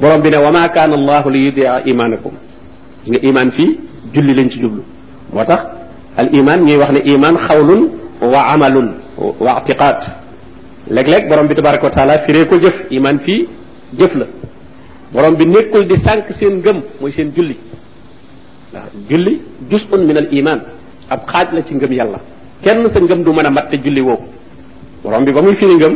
borom 0.01 0.21
bi 0.23 0.31
ne 0.31 0.37
wa 0.39 0.51
ma 0.53 0.69
kaana 0.69 0.95
allahu 0.95 1.31
li 1.31 1.45
yudia 1.47 1.83
imanakum 1.85 2.33
nga 3.09 3.19
iman 3.29 3.51
fii 3.51 3.79
julli 4.15 4.35
lañ 4.35 4.49
ci 4.51 4.59
jublu 4.61 4.83
moo 5.33 5.45
tax 5.45 5.61
al 6.17 6.29
iman 6.35 6.59
ñuy 6.65 6.77
wax 6.77 6.91
ne 6.93 7.01
iman 7.15 7.35
xawlun 7.47 7.83
wa 8.33 8.41
amalun 8.53 8.89
wa 9.41 9.51
i'tiqad 9.61 10.01
léeg-léeg 10.91 11.29
borom 11.29 11.47
bi 11.49 11.55
tabaraka 11.55 11.85
wa 11.85 11.91
taala 11.91 12.19
firee 12.27 12.45
ko 12.47 12.57
jëf 12.59 12.77
iman 12.91 13.19
fii 13.25 13.49
jëf 13.99 14.15
la 14.15 14.27
borom 15.13 15.35
bi 15.37 15.45
nekkul 15.47 15.87
di 15.87 15.97
sànq 15.97 16.33
seen 16.39 16.55
ngëm 16.61 16.79
mooy 17.01 17.13
seen 17.13 17.33
julli 17.37 17.57
waaw 18.75 18.89
julli 19.09 19.41
jusun 19.71 20.07
min 20.07 20.17
al 20.17 20.29
iman 20.31 20.61
ab 21.09 21.21
xaaj 21.27 21.49
la 21.55 21.63
ci 21.63 21.75
ngëm 21.75 21.93
yàlla 21.93 22.19
kenn 22.63 22.89
sa 22.93 22.99
ngëm 23.01 23.23
du 23.25 23.33
mën 23.33 23.47
a 23.47 23.51
mat 23.51 23.71
te 23.71 23.77
julli 23.85 24.01
woo 24.01 24.19
borom 25.03 25.25
bi 25.25 25.33
ba 25.33 25.43
muy 25.43 25.55
firi 25.57 25.75
ngëm 25.75 25.95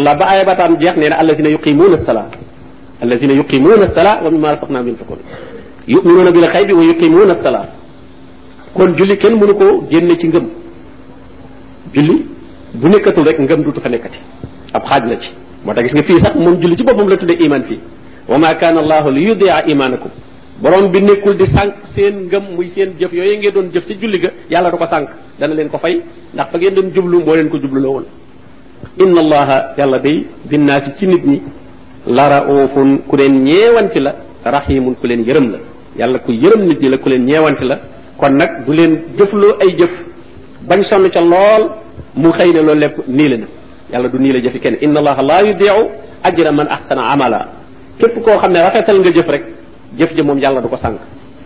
allah 0.00 0.14
ba 0.18 0.24
aaya 0.30 0.44
bataan 0.44 0.76
jeex 0.80 0.96
nee 0.96 1.08
na 1.08 1.16
alladina 1.22 1.48
yuqimuna 1.50 1.96
alsala 1.98 2.22
alladina 3.02 3.32
yuqimuna 3.40 3.82
alsala 3.88 4.12
wa 4.24 4.30
mimma 4.30 4.48
rasaqnahum 4.54 4.86
yunfiqun 4.88 5.18
yuminuna 5.88 6.30
bil 6.30 6.46
xaybi 6.54 6.72
wa 6.72 6.82
yuqimuna 6.90 7.32
alsala 7.36 7.60
kon 8.76 8.94
julli 8.98 9.16
kenn 9.18 9.34
mënu 9.40 9.54
ko 9.60 9.66
génne 9.90 10.14
ci 10.20 10.26
ngëm 10.28 10.46
julli 11.94 12.16
bu 12.80 12.88
nekkatul 12.88 13.24
rek 13.24 13.38
ngëm 13.38 13.62
dutu 13.64 13.80
fa 13.80 13.88
nekkati 13.88 14.18
ab 14.72 14.82
xaaj 14.84 15.02
la 15.10 15.16
ci 15.22 15.30
moo 15.64 15.74
tax 15.74 15.84
gis 15.84 15.94
nga 15.94 16.02
fii 16.08 16.20
sax 16.20 16.34
moom 16.36 16.56
julli 16.60 16.76
ci 16.76 16.84
boppam 16.84 17.08
la 17.08 17.16
iman 17.46 17.62
fii. 17.68 17.80
wa 18.28 18.38
ma 18.38 18.54
kana 18.54 18.80
allahu 18.80 19.10
li 19.10 19.22
yudia 19.28 19.64
imanakum 19.66 20.10
borom 20.62 20.90
bi 20.92 21.00
nekkul 21.02 21.36
di 21.36 21.46
sànq 21.46 21.74
seen 21.94 22.14
ngëm 22.28 22.44
muy 22.56 22.68
seen 22.74 22.92
jëf 22.98 23.12
yooyu 23.12 23.36
ngeen 23.38 23.52
doon 23.54 23.66
jëf 23.72 23.84
ci 23.86 23.94
julli 24.00 24.18
ga 24.20 24.30
yàlla 24.50 24.70
du 24.70 24.76
ko 24.76 24.86
sànq. 24.86 25.08
Dana 25.38 25.54
leen 25.54 25.68
inna 28.98 29.20
allaha 29.20 29.74
yàlla 29.78 29.98
day 29.98 30.26
binnaasi 30.50 30.92
ci 30.98 31.06
nit 31.06 31.24
ñi 31.24 31.42
la 32.06 32.28
raufun 32.28 32.98
ku 33.08 33.16
leen 33.16 33.42
ñeewanti 33.44 34.00
la 34.00 34.14
rahimun 34.44 34.94
ku 34.94 35.06
leen 35.06 35.22
yërëm 35.24 35.50
la. 35.52 35.58
yàlla 35.96 36.18
ku 36.18 36.32
yërëm 36.32 36.62
nit 36.68 36.80
ñi 36.80 36.88
la 36.88 36.98
ku 36.98 37.08
leen 37.08 37.24
ñeewanti 37.24 37.64
la. 37.64 37.78
kon 38.18 38.30
nag 38.36 38.64
du 38.66 38.72
leen 38.72 39.02
jëfloo 39.16 39.56
ay 39.60 39.76
jëf 39.78 39.90
bañ 40.68 40.82
sonn 40.82 41.10
ca 41.10 41.20
lool 41.20 41.70
mu 42.14 42.30
xëy 42.32 42.52
ne 42.52 42.60
loolu 42.62 42.80
lépp 42.80 42.96
nii 43.08 43.28
la 43.28 43.36
na 43.36 43.46
yàlla 43.92 44.08
du 44.08 44.18
nii 44.18 44.32
la 44.32 44.38
jëfi 44.40 44.58
kenn. 44.60 44.76
inna 44.80 44.98
allaha 45.00 45.22
la 45.22 45.42
yudiu 45.42 45.88
ajra 46.22 46.52
man 46.52 46.66
ahsana 46.68 47.02
amala. 47.12 47.48
képp 47.98 48.22
koo 48.22 48.38
xam 48.38 48.52
ne 48.52 48.60
rafetal 48.62 48.98
nga 49.00 49.10
jëf 49.10 49.28
rek 49.28 49.44
jëf 49.98 50.12
ja 50.16 50.22
moom 50.22 50.38
yàlla 50.38 50.60
du 50.60 50.68
ko 50.68 50.76
sànq. 50.76 50.98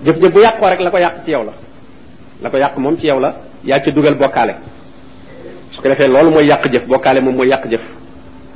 jëf 0.05 0.16
ja 0.21 0.28
bu 0.31 0.38
yàqoo 0.40 0.69
rek 0.69 0.81
la 0.81 0.90
ko 0.90 0.99
yàq 0.99 1.25
ci 1.25 1.31
yow 1.31 1.45
la. 1.45 1.52
la 2.43 2.50
ko 2.50 2.57
yàq 2.57 2.76
moom 2.78 2.97
ci 2.97 3.07
yow 3.07 3.21
la 3.21 3.35
yaa 3.64 3.78
dugal 3.95 4.14
bokkaale. 4.14 4.55
Su 5.76 5.83
ko 5.83 5.88
defee 5.88 6.09
loolu 6.09 6.30
mooy 6.30 6.47
yàq 6.49 6.64
jëf 6.73 6.87
bokkaale 6.88 7.21
moom 7.21 7.37
mooy 7.37 7.49
yàq 7.49 7.68
jëf 7.68 7.83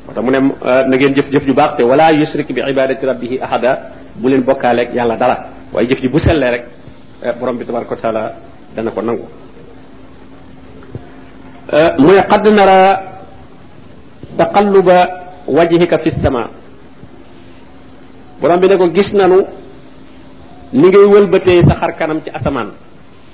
moo 0.09 0.23
mu 0.23 0.31
ne 0.31 0.41
na 0.89 0.97
ngeen 0.97 1.15
jëf 1.15 1.29
jëf 1.31 1.45
ju 1.47 1.53
baax 1.55 1.77
te 1.77 1.83
wala 1.85 2.11
yusrik 2.13 2.49
bi 2.53 2.61
ibadati 2.67 3.07
rabbihi 3.07 3.39
ahada 3.41 3.93
bu 4.17 4.29
leen 4.29 4.43
bokkaale 4.43 4.89
yàlla 4.95 5.17
dara. 5.17 5.37
waaye 5.73 5.87
jëf 5.89 6.01
ji 6.01 6.09
bu 6.09 6.19
sellee 6.19 6.51
rek 6.51 6.65
borom 7.39 7.57
bi 7.59 7.65
tabaraka 7.65 7.91
wa 7.95 8.01
taala 8.01 8.33
dana 8.75 8.91
ko 8.91 9.01
nangu. 9.03 9.27
Mu 11.99 12.13
ne 12.13 12.23
qad 12.23 12.47
nara 12.49 13.03
taqalluba 14.39 14.97
wajhika 15.47 15.99
fi 15.99 16.11
sama 16.11 16.49
borom 18.41 18.61
bi 18.61 18.69
ne 18.69 18.77
ko 18.77 18.89
gis 18.91 19.13
nanu 19.13 19.45
ni 20.73 20.89
ngay 20.89 21.05
wëlbatee 21.13 21.63
sa 21.69 21.75
xar 21.75 21.93
kanam 21.99 22.21
ci 22.25 22.31
asamaan. 22.31 22.71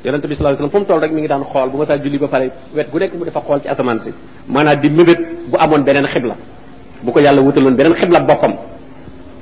Yonente 0.06 0.26
bi 0.30 0.34
sallallahu 0.36 0.54
alayhi 0.54 0.70
wasallam 0.70 0.74
fu 0.74 0.78
mu 0.78 0.86
toll 0.86 1.00
rek 1.04 1.12
mi 1.12 1.20
ngi 1.22 1.28
daan 1.32 1.42
xool 1.52 1.68
bu 1.72 1.76
ma 1.78 1.86
saa 1.86 1.98
julli 1.98 2.18
ba 2.18 2.28
pare 2.28 2.46
wet 2.76 2.88
gu 2.92 2.98
nekk 2.98 3.12
mu 3.18 3.24
dafa 3.24 3.40
xool 3.46 3.60
ci 3.62 3.68
asamaan 3.68 3.98
si. 4.04 4.10
Maanaam 4.48 4.80
di 4.80 4.88
mébét 4.88 5.20
bu 5.50 5.56
amoon 5.58 5.82
beneen 5.84 6.06
xibla. 6.06 6.34
Bu 7.02 7.10
ko 7.12 7.18
yàlla 7.20 7.40
wutaloon 7.42 7.74
beneen 7.74 7.94
xibla 7.94 8.20
boppam. 8.20 8.52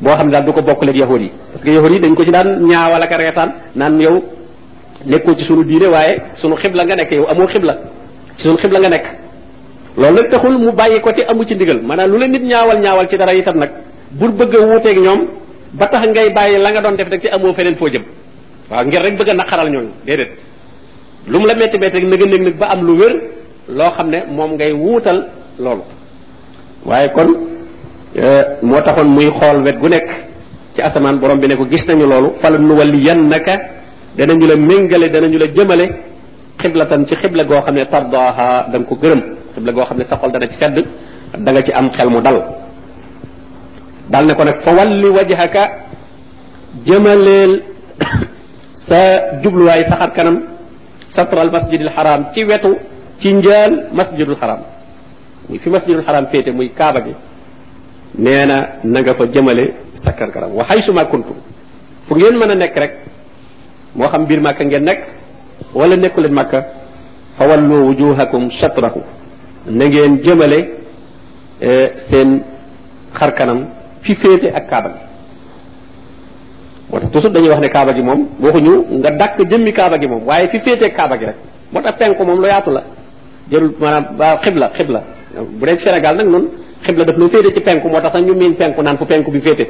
Boo 0.00 0.14
xam 0.16 0.26
ne 0.26 0.32
daal 0.32 0.44
du 0.44 0.52
ko 0.52 0.62
bokkale 0.62 0.90
ak 0.90 0.96
yahud 0.96 1.20
yi. 1.20 1.30
Parce 1.52 1.64
que 1.64 1.70
yahud 1.70 1.92
yi 1.92 2.00
dañ 2.00 2.14
ko 2.14 2.24
ci 2.24 2.30
daan 2.30 2.64
ñaawal 2.64 3.02
ak 3.02 3.10
reetaan 3.12 3.50
naan 3.76 4.00
yow 4.00 4.22
nekkoo 5.04 5.34
ci 5.36 5.44
sunu 5.44 5.64
diine 5.64 5.86
waaye 5.86 6.16
sunu 6.34 6.56
xibla 6.56 6.84
nga 6.84 6.96
nekk 6.96 7.10
yow 7.12 7.26
amoo 7.28 7.46
xibla. 7.46 7.74
Ci 8.36 8.42
sunu 8.44 8.56
xibla 8.56 8.78
nga 8.80 8.88
nekk. 8.88 9.06
Loolu 9.98 10.16
nag 10.16 10.30
taxul 10.30 10.58
mu 10.58 10.72
bàyyi 10.72 11.00
ko 11.00 11.12
te 11.12 11.22
amu 11.28 11.44
ci 11.44 11.54
ndigal. 11.54 11.80
Maanaam 11.82 12.10
lu 12.10 12.18
la 12.18 12.26
nit 12.26 12.42
ñaawal 12.42 12.80
ñaawal 12.80 13.06
ci 13.08 13.16
dara 13.18 13.34
itam 13.34 13.58
nag 13.58 13.70
bur 14.12 14.30
bëgg 14.32 14.54
a 14.56 14.60
wuuteeg 14.66 14.98
ñoom 14.98 15.20
ba 15.74 15.86
tax 15.86 16.08
ngay 16.08 16.32
bàyyi 16.32 16.58
la 16.58 16.70
nga 16.72 16.80
doon 16.80 16.96
def 16.96 17.08
rek 17.08 17.20
te 17.20 17.28
amoo 17.28 17.52
feneen 17.52 17.76
foo 17.76 17.88
jëm. 17.88 18.02
Waaw 18.70 18.84
ngir 18.86 19.02
rek 19.02 19.16
bëgg 19.18 19.28
a 19.28 19.34
naqaral 19.34 19.68
lu 21.26 21.38
mu 21.40 21.46
la 21.46 21.54
metti 21.54 21.78
metti 21.78 21.98
rek 22.00 22.04
nëga 22.08 22.26
néeg 22.26 22.42
nag 22.42 22.56
ba 22.58 22.66
am 22.66 22.80
lu 22.86 22.96
wér 23.00 23.12
loo 23.68 23.90
xam 23.96 24.08
ne 24.10 24.18
moom 24.28 24.52
ngay 24.54 24.72
wuutal 24.72 25.18
loolu. 25.58 25.82
Waaye 26.84 27.08
kon 27.12 27.28
moo 28.62 28.80
taxoon 28.82 29.08
muy 29.08 29.30
xool 29.30 29.62
wet 29.64 29.78
gu 29.80 29.88
nekk 29.88 30.08
ci 30.74 30.82
asamaan 30.82 31.18
borom 31.18 31.38
bi 31.38 31.48
ne 31.48 31.56
ko 31.56 31.64
gis 31.70 31.86
nañu 31.86 32.06
loolu 32.06 32.32
fala 32.40 32.58
nu 32.58 32.74
walli 32.76 32.98
yan 33.06 33.28
naka 33.28 33.54
danañu 34.16 34.46
la 34.46 34.56
méngale 34.56 35.08
danañu 35.08 35.38
la 35.38 35.46
jëmale 35.46 35.86
xiblatan 36.60 37.06
ci 37.06 37.14
xibla 37.16 37.44
goo 37.44 37.60
xam 37.62 37.74
ne 37.74 37.84
tardaha 37.86 38.66
da 38.70 38.78
nga 38.78 38.86
ko 38.86 38.94
gërëm. 39.02 39.20
Xibla 39.54 39.72
goo 39.72 39.84
xam 39.84 39.98
ne 39.98 40.04
sa 40.04 40.16
xol 40.16 40.30
dana 40.32 40.46
ci 40.46 40.56
sedd 40.58 40.84
da 41.38 41.50
nga 41.52 41.62
ci 41.62 41.72
am 41.72 41.90
xel 41.90 42.08
mu 42.10 42.20
dal. 42.20 42.38
Dal 44.10 44.26
ne 44.26 44.34
ko 44.34 44.44
nag 44.44 44.56
fa 44.62 44.70
walli 44.74 45.08
wajhaka 45.08 45.62
jëmaleel 46.84 47.62
sa 48.88 49.00
jubluwaay 49.42 49.84
saxar 49.88 50.10
kanam 50.12 50.53
سطر 51.10 51.42
المسجد 51.42 51.80
الحرام. 51.80 52.20
تي 52.34 52.44
ويتو 52.44 52.72
تي 53.20 53.32
نجال 53.32 53.72
مسجد 53.92 54.28
الحرام 54.28 54.60
مي 55.50 55.58
في 55.58 55.70
مسجد 55.70 55.90
الحرام 56.00 56.24
فيتي 56.32 56.50
مي 56.50 56.68
كابا 56.68 57.00
جي 57.00 57.14
نينا 58.18 58.58
نغا 58.84 59.12
فا 59.12 59.24
جمالي 59.24 59.66
سكر 60.04 60.28
كرام 60.34 60.50
وحيث 60.58 60.90
ما 60.90 61.02
كنت 61.02 61.26
فغين 62.08 62.34
مانا 62.40 62.54
نك 62.54 62.78
رك 62.78 62.94
مو 63.96 64.08
خم 64.08 64.24
بير 64.24 64.40
ماكا 64.40 64.64
نغن 64.64 64.84
نك 64.84 65.00
ولا 65.74 65.96
نكول 65.96 66.32
مكه 66.32 66.60
فولو 67.38 67.88
وجوهكم 67.88 68.42
شطره 68.60 68.94
نغن 69.80 70.12
جمالي 70.26 70.60
سين 72.10 72.30
خركنم 73.14 73.58
في 74.02 74.14
فيتي 74.14 74.48
اك 74.58 74.72
moo 76.94 77.00
tax 77.00 77.10
toujours 77.12 77.32
dañuy 77.34 77.48
wax 77.50 77.60
ne 77.60 77.68
kaaba 77.68 77.92
gi 77.94 78.02
moom 78.02 78.20
waxuñu 78.40 78.74
nga 79.00 79.10
dàkk 79.10 79.38
jëmmi 79.50 79.72
kaaba 79.72 79.98
gi 79.98 80.06
moom 80.06 80.22
waaye 80.26 80.48
fi 80.48 80.58
féete 80.60 80.84
ak 80.86 80.94
kaaba 80.96 81.16
gi 81.18 81.24
rek 81.26 81.36
moo 81.72 81.82
tax 81.82 81.94
penku 81.98 82.24
moom 82.24 82.40
lu 82.40 82.46
yaatu 82.46 82.70
la. 82.70 82.82
jërul 83.50 83.72
maanaam 83.80 84.04
ba 84.16 84.38
xibla 84.42 84.70
xibla. 84.76 85.00
bu 85.58 85.66
dee 85.66 85.78
Sénégal 85.78 86.16
nag 86.16 86.26
noonu 86.28 86.48
xibla 86.84 87.04
daf 87.04 87.16
lu 87.16 87.28
féete 87.28 87.52
ci 87.54 87.60
penku 87.60 87.88
moo 87.88 88.00
tax 88.00 88.12
sax 88.12 88.22
ñu 88.24 88.34
miin 88.34 88.54
penku 88.54 88.82
naan 88.82 88.96
fu 88.96 89.04
penku 89.06 89.30
bi 89.30 89.40
féete. 89.40 89.66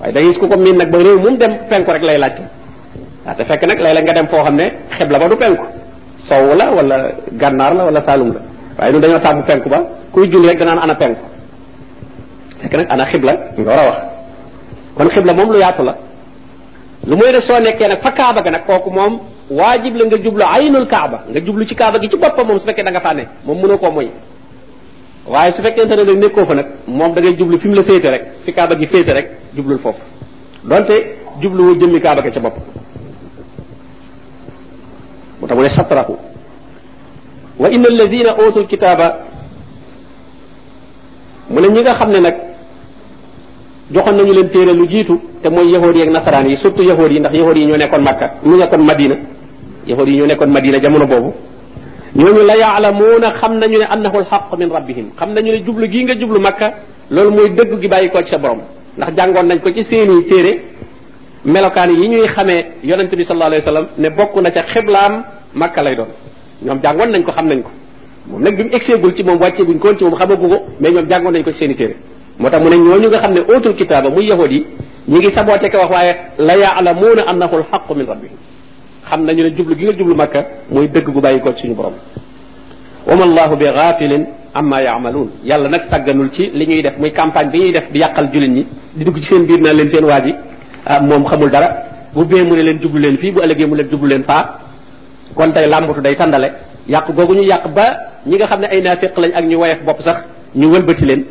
waaye 0.00 0.12
da 0.12 0.20
gis 0.20 0.38
ku 0.38 0.48
ko 0.48 0.56
miin 0.58 0.76
nag 0.76 0.90
ba 0.90 0.98
réew 0.98 1.18
moom 1.20 1.36
dem 1.36 1.52
penku 1.68 1.90
rek 1.92 2.02
lay 2.02 2.18
laajte. 2.18 2.42
waaw 3.26 3.36
te 3.36 3.44
fekk 3.44 3.62
nag 3.66 3.78
léeg-léeg 3.80 4.04
nga 4.04 4.12
dem 4.14 4.26
foo 4.26 4.42
xam 4.42 4.56
ne 4.56 4.66
xibla 4.98 5.18
ba 5.18 5.28
du 5.28 5.36
penku. 5.36 5.64
Sow 6.18 6.54
la 6.56 6.70
wala 6.72 6.96
gànnaar 7.32 7.74
la 7.74 7.84
wala 7.84 8.00
saalum 8.00 8.32
la. 8.32 8.40
waaye 8.78 8.92
ñun 8.92 9.00
dañoo 9.02 9.20
tàmbu 9.20 9.42
penku 9.46 9.68
ba 9.68 9.78
kuy 10.12 10.28
julli 10.30 10.48
rek 10.48 10.58
danaan 10.58 10.78
ana 10.78 10.94
penku. 10.94 11.20
fekk 12.60 12.74
nag 12.76 12.86
ana 12.90 13.04
xibla 13.06 13.32
nga 13.58 13.64
war 13.70 13.78
a 13.78 13.84
wax. 13.88 13.98
kon 14.96 15.08
xibla 15.10 15.32
moom 15.34 15.50
lu 15.52 15.58
yaatu 15.58 15.82
la 15.84 15.94
lu 17.04 17.16
muy 17.16 17.32
def 17.32 17.44
soo 17.44 17.58
nekkee 17.60 17.88
nag 17.88 18.00
fa 18.00 18.12
kaaba 18.12 18.40
ga 18.42 18.50
nag 18.50 18.64
kooku 18.66 18.90
moom 18.90 19.20
waajib 19.50 19.94
la 19.96 20.04
nga 20.06 20.16
jublu 20.18 20.42
aynul 20.44 20.86
kaaba 20.86 21.24
nga 21.30 21.40
jublu 21.40 21.64
ci 21.66 21.74
kaaba 21.74 21.98
gi 21.98 22.08
ci 22.08 22.16
boppam 22.16 22.46
moom 22.46 22.58
su 22.58 22.66
fekkee 22.66 22.82
da 22.84 22.90
nga 22.90 23.00
faa 23.00 23.12
ne 23.14 23.26
moom 23.44 23.58
mënoo 23.60 23.78
koo 23.78 23.90
moy. 23.90 24.08
Waaye 25.26 25.52
su 25.52 25.62
fekkente 25.62 25.94
ne 25.96 26.04
nag 26.04 26.18
nekkoo 26.18 26.44
fa 26.46 26.54
nag 26.54 26.66
moom 26.86 27.12
da 27.14 27.20
ngay 27.20 27.36
jublu 27.36 27.58
fi 27.58 27.68
mu 27.68 27.74
la 27.74 27.82
féete 27.82 28.10
rek 28.10 28.22
fi 28.44 28.52
kaaba 28.52 28.74
gi 28.76 28.86
féete 28.86 29.12
rek 29.12 29.30
jublul 29.54 29.78
foofu. 29.78 30.00
Donte 30.64 31.16
jubluwu 31.40 31.74
jëmmi 31.80 32.00
kaaba 32.00 32.22
ga 32.22 32.30
ca 32.30 32.40
bopp. 32.40 32.56
Mu 35.40 35.46
tax 35.46 35.58
ne 35.58 35.68
satrahu. 35.68 36.16
Wa 37.58 37.68
inna 37.70 37.88
alladina 37.88 38.34
utul 38.48 38.66
kitaaba 38.66 39.18
mu 41.50 41.60
ne 41.60 41.68
ñi 41.68 41.80
nga 41.80 41.94
xam 41.94 42.10
ne 42.10 42.20
joxoon 43.90 44.16
nañu 44.16 44.32
leen 44.32 44.48
téere 44.50 44.72
lu 44.74 44.86
jiitu 44.88 45.20
te 45.42 45.48
mooy 45.48 45.70
yahood 45.70 45.96
yi 45.96 46.02
ak 46.02 46.10
nasaraan 46.10 46.46
yi 46.48 46.56
surtout 46.56 46.82
yahood 46.84 47.12
yi 47.12 47.20
ndax 47.20 47.32
yahood 47.36 47.56
yi 47.56 47.66
ñoo 47.66 47.76
nekkoon 47.76 48.02
makka 48.02 48.30
ñu 48.44 48.56
nekkoon 48.56 48.82
madina 48.84 49.16
yahood 49.86 50.08
yi 50.08 50.16
ñoo 50.18 50.26
nekkoon 50.26 50.50
madina 50.50 50.78
jamono 50.80 51.06
boobu 51.06 51.32
ñooñu 52.16 52.42
la 52.46 52.56
yaalamuuna 52.56 53.30
xam 53.40 53.58
nañu 53.58 53.78
ne 53.78 53.84
annahu 53.88 54.18
alxaq 54.18 54.52
min 54.58 54.68
rabbihim 54.70 55.06
xam 55.18 55.32
nañu 55.34 55.52
ne 55.52 55.62
jublu 55.64 55.86
gii 55.88 56.02
nga 56.04 56.14
jublu 56.18 56.40
makka 56.40 56.72
loolu 57.10 57.30
mooy 57.30 57.50
dëgg 57.50 57.80
gi 57.80 57.88
bàyyi 57.88 58.10
ko 58.10 58.18
ci 58.22 58.30
sa 58.30 58.38
borom 58.38 58.60
ndax 58.96 59.14
jàngoon 59.16 59.46
nañ 59.46 59.60
ko 59.60 59.70
ci 59.72 59.82
seeni 59.84 60.24
téere 60.26 60.60
melokaan 61.44 61.90
yi 61.90 62.08
ñuy 62.08 62.26
xamee 62.34 62.64
yonente 62.82 63.14
bi 63.16 63.24
sallallahu 63.24 63.46
alayhi 63.52 63.64
wasallam 63.64 63.86
ne 63.98 64.10
bokk 64.10 64.34
na 64.42 64.50
ca 64.50 64.62
xiblaam 64.62 65.22
makka 65.54 65.82
lay 65.82 65.94
doon 65.94 66.08
ñoom 66.64 66.80
jàngoon 66.82 67.10
nañ 67.10 67.22
ko 67.24 67.32
xam 67.32 67.46
nañ 67.48 67.62
ko 67.62 67.70
moom 68.30 68.42
nag 68.42 68.56
bi 68.56 68.62
mu 68.64 68.70
egseegul 68.72 69.14
ci 69.14 69.22
moom 69.22 69.38
wàcceeguñ 69.38 69.78
koon 69.78 69.96
ci 69.96 70.04
moom 70.04 70.14
xamagu 70.16 70.48
ko 70.48 70.58
mais 70.80 70.90
ñoom 70.92 71.06
jàngoon 71.08 71.32
nañ 71.32 71.42
ko 71.44 71.52
ci 71.52 71.58
seeni 71.58 71.74
moo 72.38 72.50
tax 72.50 72.62
mu 72.62 72.68
ne 72.70 72.76
ñooñu 72.76 73.08
nga 73.08 73.18
xam 73.20 73.32
ne 73.34 73.40
ootul 73.40 73.74
kitaaba 73.74 74.10
muy 74.10 74.26
yahud 74.28 74.50
yi 74.50 74.66
ñi 75.08 75.18
ngi 75.18 75.30
saboote 75.30 75.70
ko 75.70 75.78
wax 75.78 75.90
waaye 75.90 76.14
la 76.38 76.54
yaalamuuna 76.56 77.22
annahu 77.26 77.56
alxaqu 77.56 77.94
min 77.94 78.06
rabbihim. 78.06 78.36
Xam 79.08 79.24
nañu 79.24 79.42
ne 79.44 79.50
jublu 79.56 79.74
gi 79.76 79.84
nga 79.84 79.92
jublu 79.92 80.14
makka 80.14 80.44
mooy 80.70 80.88
dëgg 80.88 81.08
gu 81.12 81.20
bàyyi 81.20 81.40
ko 81.40 81.52
suñu 81.56 81.74
borom. 81.74 81.94
Wama 83.06 83.22
allahu 83.24 83.56
bi 83.56 83.64
ghafilin 83.64 84.26
amma 84.54 84.80
yaamaluun 84.82 85.30
yàlla 85.44 85.68
nag 85.68 85.82
sàgganul 85.90 86.30
ci 86.32 86.50
li 86.52 86.66
ñuy 86.66 86.82
def 86.82 86.98
muy 86.98 87.12
campagne 87.12 87.50
bi 87.50 87.58
ñuy 87.58 87.72
def 87.72 87.90
di 87.92 87.98
yàqal 88.00 88.30
jullit 88.32 88.48
ñi 88.50 88.66
di 88.94 89.04
dugg 89.04 89.16
ci 89.18 89.22
seen 89.26 89.46
biir 89.46 89.60
naan 89.60 89.76
leen 89.76 89.88
seen 89.88 90.04
waa 90.04 90.20
ji 90.20 90.34
ah 90.86 91.00
moom 91.00 91.24
xamul 91.24 91.50
dara. 91.50 91.68
Bu 92.14 92.24
bee 92.24 92.42
mu 92.42 92.54
ne 92.56 92.62
leen 92.62 92.78
jublu 92.80 92.98
leen 93.00 93.16
fii 93.16 93.30
bu 93.32 93.40
ëllëgee 93.40 93.66
mu 93.66 93.74
leen 93.76 93.88
jublu 93.88 94.08
leen 94.08 94.24
faa. 94.24 94.58
Kon 95.34 95.52
tey 95.52 95.68
làmbatu 95.68 96.00
day 96.00 96.16
tàndale. 96.16 96.52
Yàq 96.88 97.12
googu 97.14 97.34
ñu 97.34 97.42
yàq 97.44 97.68
ba 97.74 97.84
ñi 98.26 98.36
nga 98.36 98.46
xam 98.46 98.60
ne 98.60 98.66
ay 98.66 98.82
naafiq 98.82 99.16
lañ 99.18 99.32
ak 99.34 99.44
ñu 99.44 99.56
woyef 99.58 99.84
bopp 99.84 100.00
sax 100.02 100.16
ñu 100.54 100.66
wëlbati 100.72 101.04
leen 101.06 101.24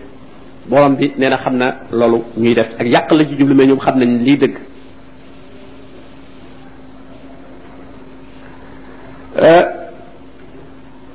borom 0.70 0.96
bi 0.96 1.14
nee 1.18 1.30
na 1.30 1.38
xam 1.38 1.56
na 1.58 1.68
loolu 1.92 2.24
ñuy 2.38 2.54
def 2.56 2.70
ak 2.80 2.88
yàq 2.88 3.12
la 3.12 3.24
ci 3.26 3.36
jublu 3.38 3.56
mais 3.56 3.68
ñoom 3.68 3.80
xam 3.80 3.98
nañ 4.00 4.24
lii 4.26 4.38
dëgg. 4.38 4.56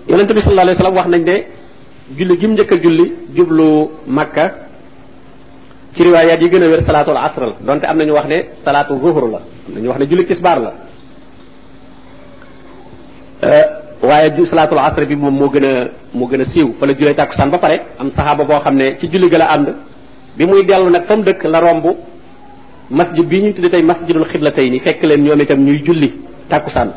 Yonente 0.09 0.33
bi 0.35 0.40
sallallahu 0.40 0.66
alayhi 0.66 0.78
wasallam 0.78 0.97
wax 1.00 1.07
nañ 1.14 1.23
ne 1.30 1.37
julli 2.19 2.35
gim 2.40 2.52
njëkk 2.52 2.73
a 2.73 2.76
julli 2.83 3.04
jublu 3.37 3.66
makka 4.07 4.45
ci 5.95 6.02
riwaayaat 6.02 6.40
yi 6.42 6.49
gën 6.50 6.64
a 6.64 6.69
wér 6.69 6.83
salaatul 6.83 7.16
asr 7.16 7.42
la 7.47 7.54
donte 7.66 7.85
am 7.87 7.97
na 7.99 8.04
ñu 8.04 8.12
wax 8.12 8.26
ne 8.28 8.38
salaatu 8.64 8.99
zuhur 8.99 9.25
la 9.30 9.38
am 9.38 9.75
nañu 9.75 9.88
wax 9.88 9.99
ne 10.00 10.07
julli 10.09 10.25
tisbaar 10.25 10.59
la. 10.61 10.73
Waaye 14.20 14.36
ju 14.36 14.44
salaatul 14.46 14.78
asr 14.78 15.04
bi 15.06 15.16
moom 15.16 15.34
moo 15.40 15.48
gën 15.48 15.64
a 15.64 15.88
moo 16.14 16.26
gën 16.28 16.40
a 16.40 16.44
siiw. 16.44 16.68
Fa 16.78 16.86
la 16.86 16.92
julee 16.94 17.14
tàkkusaan 17.14 17.50
ba 17.50 17.58
pare 17.58 17.76
am 17.98 18.10
saxaaba 18.10 18.44
boo 18.44 18.60
xam 18.60 18.74
ne 18.76 18.96
ci 18.98 19.08
julli 19.10 19.28
ga 19.30 19.38
la 19.38 19.46
ànd. 19.54 19.68
Bi 20.36 20.44
muy 20.46 20.64
dellu 20.64 20.90
nag 20.90 21.04
fa 21.04 21.16
dëkk 21.16 21.42
la 21.44 21.60
romb 21.60 21.84
masjid 22.90 23.24
bii 23.26 23.42
ñu 23.42 23.52
tudde 23.54 23.70
tey 23.70 23.82
masjidul 23.82 24.24
xibla 24.26 24.50
tey 24.52 24.70
ni 24.70 24.78
fekk 24.80 25.02
leen 25.02 25.22
ñoom 25.24 25.40
itam 25.40 25.58
ñuy 25.64 25.82
julli 25.86 26.12
tàkkusaan. 26.48 26.90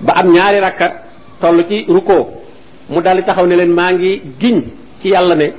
Ba 0.00 0.12
am 0.16 0.32
ñaari 0.32 0.60
rakka 0.60 0.86
toll 1.40 1.64
ci 1.68 1.84
rukkoo 1.88 2.26
mu 2.88 3.00
daldi 3.00 3.22
taxaw 3.24 3.46
ne 3.46 3.56
leen 3.56 3.70
maa 3.72 3.92
ngi 3.92 4.22
giñ 4.40 4.62
ci 5.00 5.08
yàlla 5.08 5.34
ne 5.36 5.52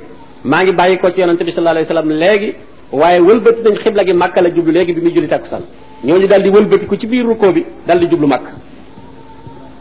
maa 0.44 0.62
ngi 0.62 0.72
bàyyi 0.72 0.98
ko 0.98 1.10
ci 1.10 1.20
yonante 1.20 1.44
bi 1.44 1.50
sallallahu 1.52 1.76
alayhi 1.76 1.88
wasallam 1.88 2.10
léegi 2.18 2.54
waaye 2.92 3.20
wëlbati 3.20 3.62
nañ 3.62 3.76
xibla 3.82 4.02
gi 4.04 4.12
màkka 4.12 4.40
la 4.42 4.50
jublu 4.50 4.72
léegi 4.72 4.92
bi 4.92 5.00
muy 5.00 5.12
julli 5.14 5.28
tàkkusaan. 5.28 5.62
Ñooñu 6.04 6.26
daldi 6.26 6.50
wëlbati 6.50 6.86
ko 6.86 6.96
ci 6.96 7.06
biir 7.06 7.24
ruko 7.24 7.52
bi 7.52 7.64
daldi 7.86 8.06
jublu 8.10 8.26
màkk 8.26 8.46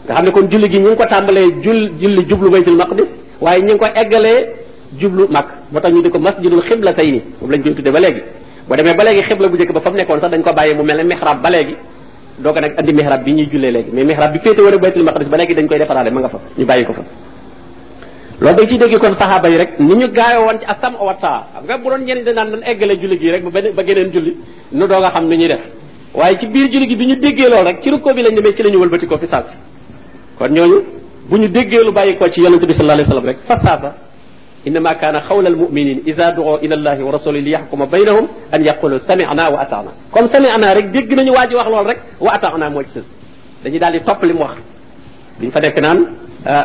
nga 0.06 0.14
xam 0.16 0.26
ne 0.26 0.32
kon 0.32 0.48
julli 0.50 0.70
gi 0.70 0.80
ñu 0.80 0.96
ko 0.96 1.06
tàmbalee 1.06 1.62
jul 1.64 1.92
julli 2.00 2.26
jublu 2.30 2.50
baytul 2.50 2.76
maqdis 2.78 3.10
waaye 3.42 3.62
ñu 3.62 3.78
ko 3.78 3.86
eggalee 3.96 4.40
jublu 5.00 5.28
màkk 5.30 5.48
moo 5.72 5.80
tax 5.82 5.92
ñu 5.94 6.02
di 6.02 6.10
ko 6.10 6.20
masjidul 6.20 6.62
xibla 6.68 6.94
tey 6.94 7.12
ni 7.12 7.22
lañ 7.50 7.62
koy 7.64 7.74
tuddee 7.76 7.92
ba 7.92 8.00
léegi. 8.00 8.22
Boo 8.68 8.76
demee 8.76 8.94
ba 8.96 9.04
léegi 9.04 9.22
xibla 9.30 9.48
bu 9.48 9.56
njëkk 9.56 9.74
ba 9.74 9.80
fa 9.82 9.90
mu 9.92 9.98
nekkoon 9.98 10.20
sax 10.20 10.32
dañ 10.32 10.42
ko 10.44 10.54
bàyyi 10.54 10.74
mu 10.76 10.84
mel 10.84 10.98
ne 10.98 11.04
mihrab 11.04 11.42
ba 11.42 11.50
léegi. 11.50 11.76
Doog 12.40 12.58
a 12.58 12.62
nag 12.62 12.74
andi 12.80 12.94
mihrab 12.94 13.24
bi 13.24 13.32
ñuy 13.34 13.48
jullee 13.52 13.72
léegi. 13.72 13.92
Mais 13.94 14.04
mihrab 14.06 14.32
bi 14.34 14.40
war 14.62 14.74
a 14.74 14.78
baytul 14.78 15.04
maqdis 15.04 15.30
ba 15.30 15.38
léegi 15.38 15.54
dañ 15.56 15.68
koy 15.68 15.78
defaraale 15.80 16.12
ma 16.12 16.20
nga 16.22 16.30
fa 16.30 16.40
ñu 16.58 16.66
bàyyi 16.66 16.86
ko 16.86 16.94
fa. 16.94 17.02
Loolu 18.42 18.56
dañ 18.58 18.68
ciy 18.70 18.78
dégg 18.78 18.98
kon 19.00 19.14
saxaaba 19.14 19.50
yi 19.50 19.58
rek 19.58 19.80
ni 19.80 19.96
ñu 19.96 20.08
gaayoo 20.12 20.46
woon 20.46 20.58
ci 20.60 20.66
asam 20.68 20.94
wa 21.00 21.14
taa. 21.14 21.46
Xam 21.54 21.64
nga 21.66 21.78
bu 21.78 21.90
doon 21.90 22.02
ñenn 22.06 22.24
dañ 22.24 22.36
naan 22.36 22.50
dañ 22.52 22.62
eggale 22.66 22.98
julli 23.00 23.18
gi 23.20 23.32
rek 23.32 23.44
ba 23.44 23.62
ba 23.76 23.84
julli 23.84 24.36
nu 24.72 24.88
doog 24.88 25.04
a 25.04 25.10
xam 25.12 25.26
nu 25.28 25.36
ñuy 25.36 25.48
def. 25.48 25.62
Waaye 26.14 26.38
ci 26.40 26.48
biir 26.48 26.70
julli 26.72 26.88
gi 26.88 26.96
bi 26.96 27.06
ñu 27.08 27.16
déggee 27.16 27.50
loolu 27.50 27.66
rek 27.68 27.82
ci 27.82 27.90
rukkoo 27.92 28.14
bi 28.14 28.22
lañ 28.24 28.36
demee 28.36 28.54
ci 28.56 28.64
la 28.64 28.70
ñu 28.70 28.80
wëlbati 28.80 29.06
ko 29.08 29.18
fi 29.18 29.28
saas 29.28 29.48
kon 30.42 30.50
ñooñu 30.58 30.78
bu 31.30 31.38
ñu 31.38 31.48
déggee 31.48 31.84
lu 31.86 31.92
bàyyi 31.92 32.18
ko 32.18 32.28
ci 32.30 32.42
yonente 32.42 32.66
bi 32.66 32.74
sallallahu 32.74 32.98
alayhi 33.00 33.10
wasallam 33.10 33.26
rek 33.30 33.38
fa 33.48 33.60
saasa 33.60 33.90
innama 34.66 34.96
kaana 34.96 35.20
xawla 35.22 35.48
almuminin 35.50 36.02
ida 36.06 36.32
duo 36.32 36.58
ila 36.62 36.76
allahi 36.76 37.02
wa 37.04 37.12
rasuli 37.12 37.42
li 37.42 37.52
yaxkuma 37.52 37.86
baynahum 37.86 38.26
an 38.52 38.62
yaqulu 38.64 38.98
sami'na 39.00 39.50
wa 39.54 39.60
ata'na 39.62 39.92
comme 40.12 40.28
sami'na 40.28 40.74
rek 40.74 40.92
dégg 40.92 41.14
nañu 41.16 41.32
waa 41.32 41.48
ji 41.48 41.56
wax 41.56 41.68
lool 41.70 41.86
rek 41.88 42.00
wa 42.20 42.32
ata'na 42.34 42.70
moo 42.70 42.82
ci 42.84 42.90
sës 42.96 43.06
dañuy 43.64 43.80
daal 43.80 43.94
di 43.94 44.00
topp 44.04 44.24
li 44.24 44.34
mu 44.34 44.40
wax 44.42 44.56
duñ 45.40 45.52
fa 45.52 45.60
nekk 45.60 45.78
naan 45.80 46.00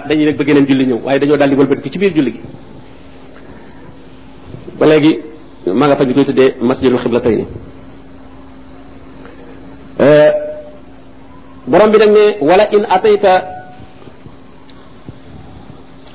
dañuy 0.09 0.25
nag 0.25 0.37
bëgg 0.39 0.49
neen 0.55 0.67
julli 0.67 0.87
ñëw 0.87 0.99
waaye 1.05 1.19
dañoo 1.19 1.37
daal 1.37 1.51
di 1.51 1.57
wëlbati 1.57 1.83
ko 1.83 1.89
ci 1.91 1.99
biir 1.99 2.13
julli 2.17 2.33
gi 2.33 2.41
ba 4.79 4.87
léegi 4.87 5.13
ma 5.75 5.87
nga 5.87 5.97
fa 5.97 6.05
ñu 6.05 6.15
koy 6.15 6.25
tuddee 6.25 6.55
masjidul 6.61 6.99
xiblatayni 6.99 7.45
borom 11.67 11.91
bi 11.91 11.99
nag 11.99 12.11
ne 12.11 12.25
wala 12.41 12.65
in 12.73 12.85
atayta 12.89 13.33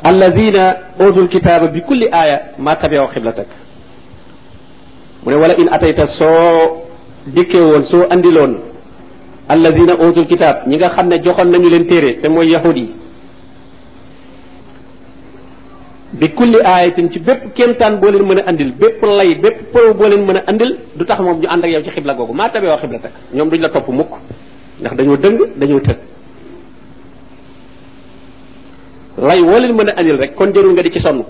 الذين 0.05 0.57
أوتوا 1.01 1.23
الكتاب 1.23 1.73
بكل 1.73 2.01
آية 2.09 2.41
ما 2.59 2.73
تبعوا 2.73 3.13
قبلتك 3.13 3.51
من 5.25 5.33
ولا 5.33 5.53
إن 5.61 5.69
أتيت 5.73 6.01
سو 6.17 6.33
ديكيون 7.27 7.83
سو 7.83 8.01
أنديلون 8.09 8.51
الذين 9.51 9.89
أوتوا 9.89 10.23
الكتاب. 10.23 10.55
نيغا 10.67 10.87
خامنا 10.87 11.15
جوخون 11.15 11.51
نانيو 11.51 11.69
لين 11.69 11.87
تيري. 11.87 12.11
تي 12.23 12.27
يهودي. 12.27 12.87
بكل 16.13 16.53
آية 16.61 16.89
تي 16.89 17.19
بيب 17.19 17.39
كيمتان 17.55 17.93
بولين 18.01 18.23
مانا 18.29 18.49
أنديل. 18.49 18.71
بيب 18.81 19.05
لاي 19.05 19.33
بيب 19.43 19.55
بول 19.73 19.93
بولين 19.93 20.21
مانا 20.27 20.49
أنديل. 20.49 20.71
دو 20.97 21.03
تاخ 21.05 21.21
موم 21.21 21.41
جو 21.41 21.47
أندك 21.53 21.69
ياو 21.69 21.81
سي 21.85 21.91
قبلة 21.91 22.13
غوغو. 22.13 22.33
ما 22.33 22.47
تبعوا 22.47 22.81
قبلتك 22.81 23.11
نيوم 23.33 23.49
دوج 23.49 23.59
لا 23.59 23.67
توپ 23.67 23.89
موك 23.89 24.11
ناخ 24.83 24.93
دانيو 24.97 25.15
دنج 25.15 25.39
دانيو 25.59 25.79
تك 25.79 25.99
lay 29.21 29.41
woo 29.41 29.59
leen 29.59 29.73
mën 29.75 29.89
a 29.89 30.01
rek 30.21 30.35
kon 30.35 30.51
jarul 30.53 30.73
nga 30.73 30.81
di 30.83 30.91
ci 30.91 30.99
sonn. 30.99 31.23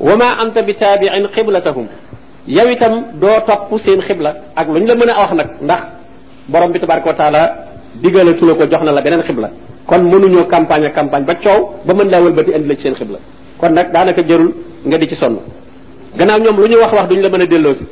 Wa 0.00 0.16
ma 0.16 0.28
anta 0.42 0.62
bi 0.62 0.74
taabi'in 0.74 1.26
xiblatahum 1.34 1.86
yow 2.46 2.68
itam 2.74 2.92
doo 3.20 3.38
topp 3.46 3.70
seen 3.78 4.00
xibla 4.00 4.30
ak 4.56 4.66
lu 4.68 4.78
ñu 4.80 4.86
la 4.86 4.94
mën 4.94 5.08
a 5.10 5.20
wax 5.20 5.32
nag 5.34 5.48
ndax 5.62 5.82
borom 6.48 6.72
bi 6.72 6.78
tabaraka 6.80 7.08
wa 7.08 7.14
taala 7.14 7.42
digalatu 8.02 8.46
la 8.46 8.54
ko 8.54 8.64
jox 8.70 8.82
na 8.84 8.92
la 8.92 9.00
beneen 9.02 9.22
xibla. 9.22 9.48
Kon 9.86 10.02
mënuñoo 10.10 10.44
campagne 10.48 10.86
ak 10.86 10.94
campagne 10.94 11.24
ba 11.26 11.34
coow 11.34 11.60
ba 11.86 11.94
mën 11.94 12.08
laa 12.10 12.20
wëlbati 12.20 12.54
andi 12.54 12.68
la 12.68 12.74
ci 12.74 12.82
seen 12.82 12.94
xibla. 12.94 13.18
Kon 13.58 13.70
nag 13.72 13.92
daanaka 13.92 14.22
jarul 14.26 14.52
nga 14.84 14.96
di 14.98 15.06
ci 15.08 15.14
sonn. 15.16 15.38
Gannaaw 16.18 16.38
ñoom 16.40 16.56
lu 16.56 16.66
ñu 16.68 16.76
wax 16.82 16.92
wax 16.92 17.08
duñ 17.08 17.20
la 17.22 17.28
mën 17.28 17.42
a 17.42 17.46
delloosi. 17.46 17.84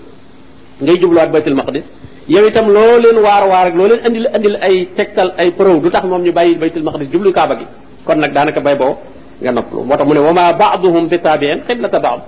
Ngay 0.83 0.99
jubluwaat 1.01 1.31
baytul 1.33 1.55
maqdis. 1.55 1.85
Yow 2.29 2.47
itam 2.49 2.67
loo 2.71 2.99
leen 2.99 3.19
waar 3.23 3.49
waar 3.49 3.67
ak 3.69 3.75
loo 3.77 3.87
leen 3.87 4.01
andil 4.07 4.27
andil 4.35 4.57
ay 4.61 4.89
tegtal 4.97 5.33
ay 5.39 5.53
preuve 5.53 5.81
du 5.83 5.91
tax 5.91 6.05
moom 6.07 6.23
ñu 6.23 6.33
bàyyi 6.33 6.59
baytul 6.59 6.83
maqdis 6.83 7.09
jublu 7.13 7.33
kaaba 7.33 7.55
gi 7.59 7.67
kon 8.05 8.17
nag 8.19 8.33
daanaka 8.33 8.61
bay 8.61 8.77
boo 8.77 8.97
nga 9.41 9.53
noppalu. 9.53 9.83
Moo 9.85 10.05
mu 10.07 10.15
ne 10.15 10.21
wa 10.21 10.33
ma 10.33 10.53
ba'duhum 10.53 11.09
bi 11.09 11.19
tabi'in 11.19 11.63
xiblata 11.67 11.99
ba'd. 12.01 12.21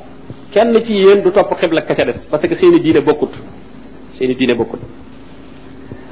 Kenn 0.52 0.74
ci 0.84 0.94
yéen 0.94 1.20
du 1.22 1.30
topp 1.30 1.54
xibla 1.60 1.82
ka 1.82 1.94
ca 1.94 2.04
des 2.04 2.18
parce 2.30 2.42
que 2.48 2.54
seeni 2.54 2.80
diine 2.80 3.00
bokkut. 3.00 3.32
Seeni 4.14 4.34
diine 4.34 4.54
bokkut. 4.54 4.80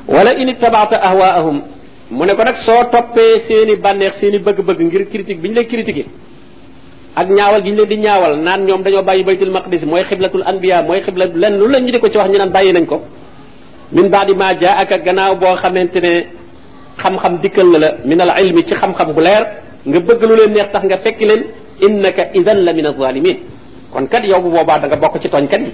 Wala 0.09 0.33
in 0.37 0.49
ittaba'ta 0.49 0.97
ahwaa'ahum 0.97 1.63
mu 2.11 2.25
ne 2.27 2.35
ko 2.35 2.43
nag 2.45 2.57
soo 2.57 2.85
toppee 2.93 3.41
seeni 3.47 3.77
bànneex 3.77 4.19
seeni 4.21 4.39
bëgg-bëgg 4.39 4.81
ngir 4.83 5.05
critique 5.11 5.41
bi 5.41 5.49
ñu 5.49 5.55
lay 5.55 5.67
critiquer 5.67 6.07
ak 7.15 7.29
ñaawal 7.29 7.63
gi 7.63 7.71
ñu 7.71 7.77
leen 7.77 7.89
di 7.89 7.97
ñaawal 7.99 8.41
naan 8.43 8.65
ñoom 8.67 8.83
dañoo 8.83 9.03
bàyyi 9.03 9.25
baytul 9.25 9.51
maqdis 9.51 9.83
mooy 9.85 10.05
xiblatul 10.05 10.43
anbiya 10.47 10.83
mooy 10.83 11.01
xibla 11.03 11.27
lenn 11.27 11.59
lu 11.59 11.67
lañ 11.69 11.83
ñu 11.85 11.93
di 11.93 11.99
ko 12.01 12.09
ci 12.09 12.17
wax 12.19 12.29
ñu 12.31 12.39
naan 12.39 12.51
bàyyi 12.51 12.73
nañ 12.73 12.87
ko. 12.87 13.01
Min 13.93 14.09
baadi 14.09 14.35
ma 14.35 14.55
jaa 14.59 14.79
ak 14.83 15.05
gannaaw 15.05 15.37
boo 15.37 15.57
xamante 15.57 16.01
ne 16.01 16.27
xam-xam 17.03 17.39
dikkal 17.43 17.69
na 17.73 17.79
la 17.79 17.89
min 18.05 18.21
al 18.21 18.33
ilmi 18.45 18.63
ci 18.65 18.75
xam-xam 18.75 19.13
bu 19.13 19.21
leer 19.21 19.45
nga 19.87 20.01
bëgg 20.01 20.23
lu 20.29 20.35
leen 20.37 20.53
neex 20.53 20.69
tax 20.73 20.85
nga 20.85 20.99
fekk 20.99 21.21
leen 21.21 21.43
innaka 21.81 22.23
idan 22.35 22.59
la 22.65 22.73
min 22.73 22.87
azalimin 22.87 23.37
kon 23.93 24.07
kat 24.09 24.25
yow 24.25 24.41
bu 24.41 24.51
boobaa 24.51 24.79
da 24.79 24.87
nga 24.89 24.97
bokk 24.97 25.21
ci 25.21 25.29
tooñkat 25.29 25.61
yi. 25.61 25.73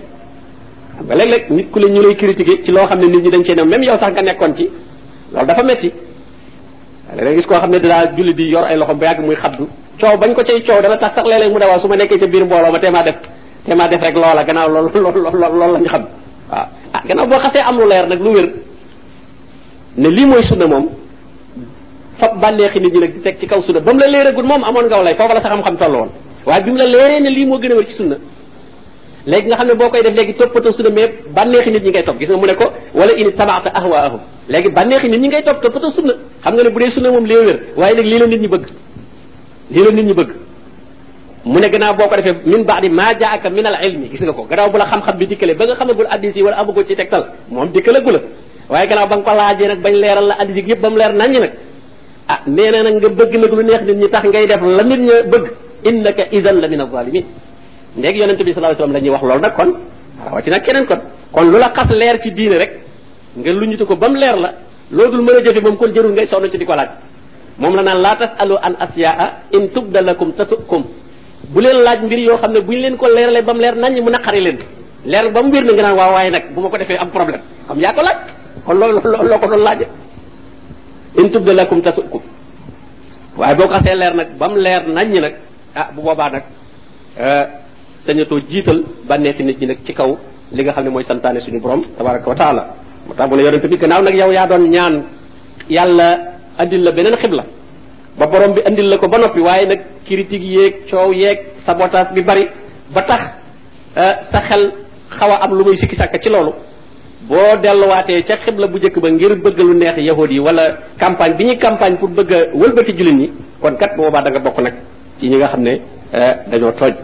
xam 0.96 1.06
nga 1.06 1.14
léeg-léeg 1.14 1.50
nit 1.50 1.70
ku 1.70 1.78
leen 1.78 1.92
ñu 1.94 2.02
lay 2.02 2.14
critiquer 2.16 2.62
ci 2.64 2.70
loo 2.72 2.86
xam 2.86 2.98
ne 3.00 3.06
nit 3.06 3.22
ñi 3.24 3.30
dañ 3.30 3.42
cee 3.44 3.54
ne 3.56 3.62
même 3.64 3.82
yow 3.82 3.96
sax 3.98 4.12
nga 4.12 4.22
nekkoon 4.22 4.54
ci 4.56 4.68
loolu 5.32 5.46
dafa 5.46 5.62
metti. 5.62 5.92
léeg-léeg 7.16 7.36
gis 7.36 7.46
koo 7.46 7.58
xam 7.58 7.70
ne 7.70 7.78
daa 7.80 8.06
julli 8.16 8.34
di 8.34 8.44
yor 8.50 8.64
ay 8.64 8.76
loxom 8.76 8.98
ba 8.98 9.06
yàgg 9.06 9.24
muy 9.24 9.34
xaddu 9.36 9.66
coow 10.00 10.16
bañ 10.18 10.34
ko 10.34 10.42
cay 10.42 10.62
coow 10.62 10.80
dana 10.82 10.96
tax 10.96 11.14
sax 11.14 11.24
léeg-léeg 11.28 11.52
mu 11.52 11.58
ne 11.58 11.64
waaw 11.66 11.80
su 11.80 11.88
ma 11.88 11.96
nekkee 11.96 12.18
ca 12.18 12.26
biir 12.26 12.44
mbooloo 12.44 12.72
ma 12.72 12.78
teemaa 12.78 13.02
def 13.02 13.16
teemaa 13.64 13.88
def 13.88 14.00
rek 14.02 14.14
loola 14.14 14.44
gannaaw 14.44 14.68
loolu 14.68 14.88
loolu 14.94 15.20
loolu 15.40 15.72
la 15.72 15.78
ñu 15.80 15.88
xam. 15.88 16.04
waaw 16.50 16.66
ah 16.94 17.02
gannaaw 17.06 17.26
boo 17.26 17.38
xasee 17.38 17.60
am 17.68 17.76
lu 17.78 17.86
leer 17.88 18.06
nag 18.08 18.20
lu 18.20 18.30
wér 18.32 18.48
ne 19.96 20.08
lii 20.08 20.26
mooy 20.26 20.42
sunna 20.42 20.66
moom 20.66 20.88
fab 22.18 22.40
bànneexi 22.40 22.81
nit 22.81 22.92
ñi 22.94 23.00
nag 23.00 23.12
di 23.14 23.20
teg 23.20 23.38
ci 23.38 23.46
kaw 23.46 23.62
sunna 23.62 23.81
ba 23.81 23.92
mu 23.92 23.98
la 24.00 24.07
leeragul 24.09 24.44
moom 24.44 24.62
amoon 24.64 24.87
ngaw 24.87 25.02
lay 25.02 25.14
foofa 25.14 25.35
la 25.35 25.40
sa 25.40 25.48
xam-xam 25.50 25.76
toll 25.76 25.94
woon 25.96 26.11
waaye 26.46 26.62
bi 26.64 26.70
mu 26.70 26.76
la 26.79 26.87
leeree 26.87 27.20
ne 27.20 27.31
lii 27.31 27.46
moo 27.46 27.59
gën 27.59 27.72
a 27.72 27.74
wér 27.76 27.87
ci 27.88 27.94
sunna 27.94 28.16
léegi 29.26 29.46
nga 29.48 29.57
xam 29.57 29.66
ne 29.68 29.74
boo 29.74 29.88
koy 29.90 30.02
def 30.02 30.14
léegi 30.14 30.35
toppatoo 30.35 30.72
sunna 30.72 30.90
mais 30.90 31.11
bànneexi 31.35 31.70
nit 31.70 31.83
ñi 31.85 31.90
ngay 31.90 32.02
topp 32.05 32.18
gis 32.20 32.29
nga 32.31 32.37
mu 32.37 32.46
ne 32.46 32.55
ko 32.55 32.66
wala 32.94 33.12
in 33.16 33.31
tabaata 33.33 33.70
ahwaahum 33.74 34.20
léegi 34.48 34.70
bànneexi 34.70 35.09
nit 35.09 35.20
ñi 35.20 35.29
ngay 35.29 35.42
topp 35.44 35.61
toppatoo 35.62 35.90
sunna 35.90 36.12
xam 36.42 36.55
nga 36.55 36.62
ne 36.62 36.70
bu 36.70 36.79
dee 36.79 36.90
sunna 36.90 37.11
moom 37.11 37.24
lee 37.26 37.37
wér 37.46 37.59
waaye 37.76 37.94
nag 37.96 38.05
lii 38.07 38.18
la 38.18 38.26
nit 38.26 38.40
ñi 38.40 38.48
bëgg 38.48 38.66
lii 39.70 39.85
la 39.85 39.90
nit 39.92 40.05
ñi 40.07 40.14
bëgg 40.14 40.31
mu 41.44 41.59
ne 41.61 41.68
gannaaw 41.68 41.94
boo 41.96 42.09
ko 42.09 42.16
defee 42.16 42.35
min 42.44 42.62
baadi 42.64 42.88
maa 42.88 43.14
jaaka 43.18 43.50
min 43.50 43.66
al 43.66 43.76
ilmi 43.87 44.09
gis 44.11 44.22
nga 44.22 44.33
ko 44.33 44.42
gannaaw 44.50 44.70
bu 44.70 44.79
la 44.79 44.87
xam-xam 44.87 45.16
bi 45.18 45.26
dikkale 45.26 45.55
ba 45.55 45.64
nga 45.66 45.74
xamagul 45.74 46.07
addis 46.11 46.35
yi 46.37 46.42
wala 46.42 46.57
amagul 46.59 46.85
ci 46.87 46.94
tegtal 46.96 47.24
moom 47.50 47.68
dikkalagu 47.72 48.11
la 48.11 48.20
waaye 48.68 48.87
gannaaw 48.88 49.09
ba 49.09 49.16
nga 49.16 49.24
ko 49.31 49.37
laajee 49.37 49.68
nag 49.68 49.81
bañ 49.83 49.94
leeral 49.94 50.26
la 50.26 50.35
addis 50.40 50.57
yi 50.57 50.62
yëpp 50.70 50.81
ba 50.81 50.90
mu 50.90 50.96
leer 50.98 51.12
naññ 51.14 51.38
nag 51.40 51.52
ah 52.28 52.40
nee 52.46 52.70
na 52.70 52.82
nag 52.82 52.94
nga 53.00 53.08
bëgg 53.08 53.32
nag 53.38 53.52
lu 53.52 53.62
neex 53.64 53.82
nit 53.86 53.96
ñi 53.96 54.08
tax 54.10 54.24
ngay 54.24 54.46
def 54.46 54.60
la 54.62 54.82
nit 54.82 55.00
ña 55.00 55.22
bëgg. 55.32 55.46
Innaka 55.84 56.24
la 56.32 56.68
min 56.68 56.80
azalimin 56.80 57.24
léegi 57.96 58.18
yonente 58.20 58.44
bi 58.44 58.52
sallallahu 58.52 58.74
alayhi 58.74 58.82
wasallam 58.82 58.92
la 58.92 59.00
ñuy 59.00 59.10
wax 59.10 59.22
loolu 59.22 59.40
nag 59.40 59.54
kon. 59.56 59.70
Waaw 60.24 60.40
ci 60.42 60.50
nag 60.50 60.62
keneen 60.64 60.86
kon. 60.86 61.00
Kon 61.32 61.44
lu 61.50 61.58
la 61.58 61.70
xas 61.76 61.90
leer 61.90 62.18
ci 62.22 62.30
diine 62.32 62.56
rek 62.58 62.72
nga 63.36 63.52
luñutu 63.52 63.86
ko 63.86 63.96
ba 63.96 64.08
mu 64.08 64.16
leer 64.18 64.36
la 64.36 64.50
loo 64.90 65.08
dul 65.10 65.22
mën 65.22 65.36
a 65.36 65.40
jëfe 65.44 65.60
moom 65.62 65.76
kon 65.76 65.92
jërul 65.94 66.12
ngay 66.12 66.26
sonn 66.26 66.50
ci 66.50 66.58
di 66.58 66.64
ko 66.64 66.74
laaj. 66.74 66.88
Moom 67.58 67.74
la 67.74 67.82
naan 67.82 68.00
laa 68.02 68.16
tasalu 68.16 68.56
an 68.62 68.74
asyaa 68.80 69.32
in 69.52 69.68
tubda 69.72 70.00
lakum 70.02 70.32
tasukum. 70.32 70.84
Bu 71.52 71.60
leen 71.60 71.76
laaj 71.84 72.00
mbir 72.04 72.18
yoo 72.18 72.36
xam 72.38 72.52
ne 72.52 72.60
bu 72.60 72.72
ñu 72.72 72.78
leen 72.80 72.96
ko 72.96 73.06
leeralee 73.08 73.42
ba 73.42 73.52
mu 73.54 73.60
leer 73.60 73.74
nañ 73.76 74.00
mu 74.02 74.10
naqari 74.10 74.40
leen. 74.40 74.58
Leer 75.04 75.30
ba 75.32 75.42
mu 75.42 75.50
wér 75.52 75.64
na 75.64 75.72
nga 75.72 75.82
naan 75.82 75.96
waaw 75.96 76.12
waaye 76.12 76.30
nag 76.30 76.44
ko 76.54 76.66
am 77.00 77.10
problème. 77.10 77.40
Xam 77.68 77.78
yaa 77.80 77.92
ko 77.94 78.02
laaj. 78.02 78.18
Kon 78.66 78.74
loolu 78.78 79.00
loo 79.30 79.38
ko 79.38 79.46
in 81.18 81.31
tubda 81.31 81.52
lakum 81.55 81.81
tasukum. 81.83 82.22
Waaye 83.37 83.55
boo 83.57 83.68
xasee 83.68 83.94
leer 83.94 84.14
nag 84.14 84.29
ba 84.38 84.48
mu 84.48 84.57
leer 84.61 84.83
naññ 84.88 85.20
nag 85.20 85.35
ah 85.74 85.88
bu 85.94 86.02
boobaa 86.02 86.31
nag 86.31 86.42
sañatoo 88.07 88.40
jiital 88.48 88.83
bànneexi 89.09 89.42
nit 89.44 89.61
ñi 89.61 89.66
nag 89.66 89.79
ci 89.85 89.92
kaw 89.94 90.16
li 90.52 90.62
nga 90.62 90.72
xam 90.72 90.85
ne 90.85 90.90
mooy 90.90 91.05
santaane 91.05 91.40
suñu 91.40 91.61
borom 91.61 91.83
tabaraka 91.98 92.29
wa 92.29 92.35
taala. 92.35 92.62
Moo 93.07 93.14
tax 93.14 93.29
mu 93.31 93.37
ne 93.37 93.42
yonente 93.42 93.68
bi 93.68 93.76
gannaaw 93.76 94.02
nag 94.02 94.14
yow 94.14 94.31
yaa 94.33 94.46
doon 94.46 94.68
ñaan 94.70 95.05
yàlla 95.68 96.18
andil 96.59 96.83
la 96.85 96.92
beneen 96.92 97.16
xibla. 97.16 97.44
Ba 98.18 98.26
borom 98.26 98.52
bi 98.55 98.61
andil 98.64 98.88
la 98.88 98.98
ko 98.98 99.09
ba 99.09 99.18
noppi 99.18 99.40
waaye 99.40 99.66
nag 99.66 99.81
critique 100.07 100.42
yeeg 100.44 100.74
coow 100.90 101.12
yeeg 101.12 101.38
sabotage 101.64 102.12
bi 102.14 102.22
bari 102.22 102.48
ba 102.94 103.02
tax 103.02 103.20
sa 104.31 104.40
xel 104.48 104.72
xaw 105.18 105.31
a 105.31 105.37
am 105.44 105.52
lu 105.59 105.64
muy 105.64 105.76
sikki 105.76 105.96
sàkk 105.96 106.20
ci 106.22 106.29
loolu 106.31 106.52
boo 107.22 107.57
delluwaatee 107.62 108.22
ca 108.22 108.37
xibla 108.37 108.66
bu 108.66 108.76
njëkk 108.79 108.98
ba 109.00 109.11
ngir 109.11 109.35
bëgg 109.37 109.59
lu 109.59 109.74
neex 109.74 109.96
yahud 109.98 110.31
wala 110.38 110.76
campagne 110.98 111.37
bi 111.37 111.44
ñuy 111.44 111.59
campagne 111.59 111.96
pour 111.96 112.09
bëgg 112.11 112.33
a 112.33 112.38
wëlbati 112.55 112.92
jullit 112.96 113.12
ñi 113.14 113.31
kon 113.61 113.76
kat 113.76 113.96
boobaa 113.96 114.22
da 114.22 114.31
nga 114.31 114.38
bokk 114.40 114.59
nag 114.61 114.74
ci 115.18 115.29
ñi 115.29 115.37
nga 115.37 115.48
xam 115.48 115.62
ne 115.62 115.81
dañoo 116.50 116.72
tooj 116.72 116.94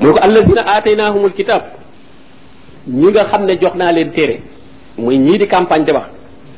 mu 0.00 0.12
ko 0.12 0.18
allazina 0.20 0.62
aataynahumul 0.66 1.32
kitab 1.32 1.62
ñi 2.88 3.10
nga 3.10 3.24
xam 3.24 3.44
ne 3.46 3.56
jox 3.60 3.74
naa 3.76 3.92
leen 3.92 4.10
téere 4.10 4.40
muy 4.98 5.18
ñii 5.18 5.38
di 5.38 5.46
campagne 5.46 5.84
di 5.84 5.92
wax. 5.92 6.04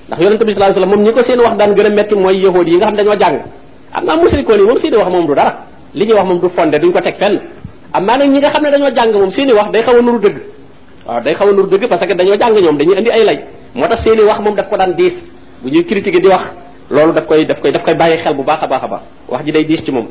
Ndax 0.09 0.21
yonente 0.23 0.45
bi 0.45 0.53
sallallahu 0.53 0.77
alayhi 0.77 0.81
wasallam 0.81 0.91
moom 0.91 1.03
ñi 1.09 1.13
ko 1.13 1.23
seen 1.23 1.41
wax 1.41 1.57
daan 1.57 1.75
gën 1.75 1.87
a 1.87 1.91
metti 1.91 2.15
mooy 2.15 2.37
yahud 2.43 2.67
yi 2.69 2.77
nga 2.77 2.87
xam 2.87 2.97
dañoo 2.97 3.17
jàng. 3.19 3.39
Am 3.93 4.05
naa 4.05 4.17
musrikoon 4.17 4.59
yi 4.61 4.65
moom 4.67 4.79
seeni 4.79 4.97
wax 4.97 5.09
moom 5.11 5.27
du 5.27 5.35
dara 5.35 5.59
li 5.95 6.05
ñuy 6.07 6.15
wax 6.15 6.27
moom 6.27 6.41
du 6.41 6.49
fondé 6.51 6.79
duñ 6.79 6.93
ko 6.93 7.01
teg 7.01 7.15
fenn. 7.17 7.41
Am 7.93 8.05
naa 8.05 8.17
nag 8.19 8.31
ñi 8.31 8.39
nga 8.41 8.51
xam 8.51 8.63
ne 8.63 8.71
dañoo 8.71 8.91
jàng 8.95 9.13
moom 9.13 9.31
seeni 9.31 9.53
wax 9.53 9.71
day 9.71 9.83
xaw 9.83 9.97
a 9.99 10.03
nuru 10.03 10.19
dëgg 10.19 10.37
waaw 11.07 11.21
day 11.23 11.35
xaw 11.35 11.49
a 11.49 11.53
nuru 11.53 11.69
dëgg 11.71 11.89
parce 11.89 12.07
que 12.07 12.15
dañoo 12.15 12.37
jàng 12.39 12.55
ñoom 12.55 12.77
dañuy 12.79 12.97
indi 12.99 13.11
ay 13.11 13.25
lay. 13.25 13.39
Moo 13.75 13.89
tax 13.89 14.03
seeni 14.05 14.23
wax 14.23 14.41
moom 14.41 14.55
daf 14.57 14.69
ko 14.69 14.77
daan 14.77 14.95
diis. 14.97 15.15
Bu 15.63 15.69
ñuy 15.71 15.85
critiquer 15.85 16.21
di 16.21 16.29
wax 16.29 16.43
loolu 16.91 17.13
daf 17.13 17.27
koy 17.27 17.45
daf 17.47 17.61
koy 17.61 17.73
daf 17.73 17.85
koy 17.85 17.95
bàyyi 17.95 18.19
xel 18.23 18.35
bu 18.35 18.43
baax 18.43 18.63
a 18.63 18.67
baax 18.67 18.83
a 18.85 18.89
baax. 18.89 19.03
Wax 19.29 19.45
ji 19.45 19.53
day 19.53 19.65
diis 19.65 19.83
ci 19.85 19.93
moom. 19.93 20.07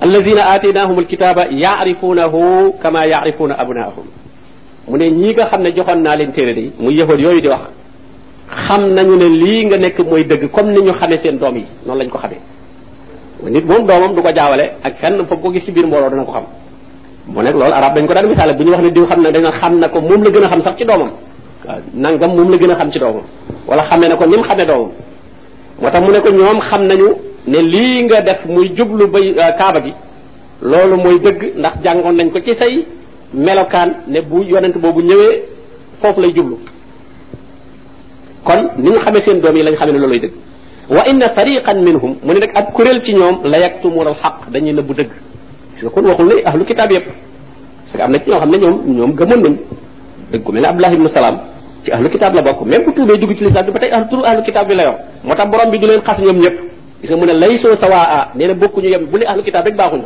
Allazina 0.00 0.50
ataynahum 0.50 0.98
alkitaba 0.98 1.46
yaarifunahu 1.50 2.72
kama 2.82 3.06
yaarifuna 3.06 3.54
abnaahum. 3.58 4.06
Mu 4.88 4.96
ne 4.98 5.10
ñii 5.10 5.32
nga 5.34 5.46
xam 5.46 5.62
ne 5.62 5.70
joxoon 5.74 6.02
naa 6.02 6.16
leen 6.16 6.32
téere 6.32 6.54
day 6.54 6.72
muy 6.78 6.94
yahud 6.94 7.18
yooyu 7.20 7.40
di 7.40 7.48
wax 7.48 7.60
xam 8.68 8.92
nañu 8.92 9.16
ne 9.16 9.24
lii 9.28 9.64
nga 9.66 9.76
nekk 9.78 9.98
mooy 10.00 10.24
dëgg 10.24 10.50
comme 10.50 10.72
ni 10.72 10.80
ñu 10.82 10.92
xamee 10.92 11.16
seen 11.18 11.38
doom 11.38 11.56
yi 11.56 11.64
noonu 11.86 12.00
lañ 12.00 12.08
ko 12.10 12.18
xamee. 12.18 12.40
Nit 13.50 13.64
moom 13.64 13.86
doomam 13.86 14.14
du 14.14 14.22
ko 14.22 14.28
jaawale 14.34 14.72
ak 14.82 14.94
fenn 15.00 15.24
ko 15.26 15.50
gis 15.52 15.64
ci 15.64 15.72
biir 15.72 15.86
mbooloo 15.86 16.10
dana 16.10 16.24
ko 16.24 16.32
xam 16.32 16.44
mu 17.26 17.42
nekk 17.42 17.54
loolu 17.54 17.72
arab 17.72 17.94
dañ 17.96 18.06
ko 18.06 18.14
daan 18.14 18.28
misaale 18.28 18.52
bu 18.54 18.70
wax 18.70 18.80
ne 18.82 18.90
diw 18.90 19.06
xam 19.06 19.22
dañoo 19.22 19.52
xam 19.52 19.78
na 19.80 19.88
ko 19.88 20.00
moom 20.00 20.22
la 20.24 20.30
gën 20.30 20.44
a 20.44 20.48
xam 20.48 20.60
sax 20.60 20.76
ci 20.78 20.84
doomam. 20.84 21.10
Nangam 21.94 22.34
moom 22.36 22.50
la 22.50 22.56
gën 22.58 22.70
a 22.70 22.74
xam 22.74 22.90
ci 22.92 22.98
doomam. 22.98 23.22
Wala 23.66 23.82
xamee 23.82 24.08
na 24.08 24.16
ko 24.16 24.26
ni 24.26 24.36
mu 24.36 24.42
xamee 24.42 24.66
doomam. 24.66 24.90
Mu 25.80 26.10
ne 26.12 26.20
ko 26.20 26.30
ñoom 26.30 26.60
xam 26.60 26.86
nañu 26.86 27.08
ne 27.46 27.58
lii 27.62 28.04
nga 28.04 28.20
def 28.22 28.44
muy 28.46 28.68
jublu 28.76 29.06
bay 29.08 29.34
kaaba 29.58 29.80
gi 29.84 29.92
loolu 30.62 30.96
mooy 31.02 31.18
dëgg 31.20 31.56
ndax 31.58 31.74
jàngoon 31.84 32.12
nañ 32.16 32.30
ko 32.30 32.40
ci 32.40 32.54
say 32.54 32.86
melokaan 33.32 33.90
ne 34.08 34.20
bu 34.20 34.42
yonent 34.44 34.76
boobu 34.78 35.00
ñëwee 35.02 35.42
foofu 36.00 36.20
lay 36.20 36.32
jublu. 36.34 36.56
Kon 38.44 38.68
ni 38.78 38.90
ñu 38.90 38.98
xamee 38.98 39.20
seen 39.22 39.40
doom 39.40 39.56
yi 39.56 39.62
lañ 39.62 39.74
looluy 39.92 40.20
dëgg. 40.20 40.32
Wa 40.90 41.02
inna 41.08 41.28
fariqan 41.30 41.80
minhum 41.80 42.16
mu 42.22 42.32
ne 42.34 42.40
nag 42.40 42.50
ab 42.54 42.72
kuréel 42.74 43.02
ci 43.02 43.14
ñoom 43.14 43.40
la 43.44 43.58
yaktumuna 43.58 44.10
al 44.10 44.16
xaq 44.16 44.50
dañuy 44.52 44.72
nëbbu 44.74 44.94
dëgg 44.94 45.10
parce 45.74 45.82
que 45.82 45.88
kon 45.94 46.04
waxul 46.06 46.26
ne 46.26 46.34
ahlu 46.46 46.64
kitaab 46.64 46.90
yépp 46.92 47.04
parce 47.06 47.96
que 47.96 48.02
am 48.02 48.12
na 48.12 48.18
ci 48.18 48.30
ñoo 48.30 48.38
xam 48.38 48.50
ne 48.50 48.58
ñoom 48.58 48.76
ñoom 48.96 49.12
gëmoon 49.14 49.40
nañ 49.42 49.56
dëgg 50.32 50.48
mel 50.52 50.62
ne 50.62 50.66
Abdullah 50.68 50.92
ibn 50.94 51.08
Salaam 51.08 51.36
ci 51.84 51.92
ahlu 51.92 52.08
kitaab 52.08 52.34
la 52.34 52.42
bokk 52.42 52.62
même 52.66 52.84
bu 52.84 52.92
tuubee 52.94 53.18
dugg 53.18 53.36
ci 53.36 53.44
lislaam 53.44 53.66
bi 53.66 53.72
ba 53.72 53.78
tey 53.80 53.90
ahlu 53.90 54.06
turu 54.10 54.22
ahlu 54.24 54.42
kitaab 54.42 54.68
bi 54.68 54.74
la 54.74 54.82
yor 54.84 54.94
moo 55.24 55.34
tax 55.34 55.50
borom 55.50 55.70
bi 55.70 55.78
du 55.78 55.86
leen 55.86 56.00
xas 56.02 56.18
ñoom 56.20 56.38
ñëpp 56.38 56.56
gis 57.02 57.10
nga 57.10 57.16
mu 57.16 57.26
ne 57.26 57.32
laysoo 57.32 57.74
sawaa 57.76 58.28
nee 58.34 58.46
na 58.46 58.54
bokkuñu 58.54 58.88
yem 58.88 59.06
bu 59.06 59.18
ne 59.18 59.24
ahlu 59.26 59.42
kitaab 59.42 59.64
rek 59.66 59.76
baaxuñu 59.76 60.04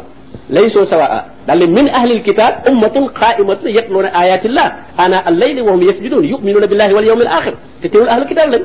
laysoo 0.51 0.85
sawaa 0.87 1.25
daal 1.47 1.59
ne 1.59 1.67
min 1.67 1.89
ahlil 1.89 2.23
kitab 2.23 2.55
ummatun 2.71 3.09
qaimatun 3.21 3.71
yatluuna 3.71 4.09
ayatillah 4.15 4.73
ana 4.97 5.19
al-layli 5.27 5.61
wa 5.63 5.73
hum 5.73 5.83
yasjudun 5.83 6.25
yu'minuna 6.25 6.67
billahi 6.67 6.93
wal 6.95 7.05
yawmil 7.05 7.29
akhir 7.29 7.55
te 7.83 7.89
teewul 7.89 8.09
ahlu 8.09 8.27
kitab 8.27 8.51
lañ 8.53 8.63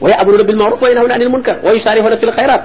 wa 0.00 0.10
ya'muruna 0.10 0.44
bil 0.44 0.56
ma'ruf 0.56 0.80
wa 0.82 0.88
yanhawna 0.88 1.14
'anil 1.14 1.28
munkar 1.28 1.56
wa 1.64 1.72
yusarifuna 1.74 2.16
fil 2.16 2.32
khairat 2.32 2.60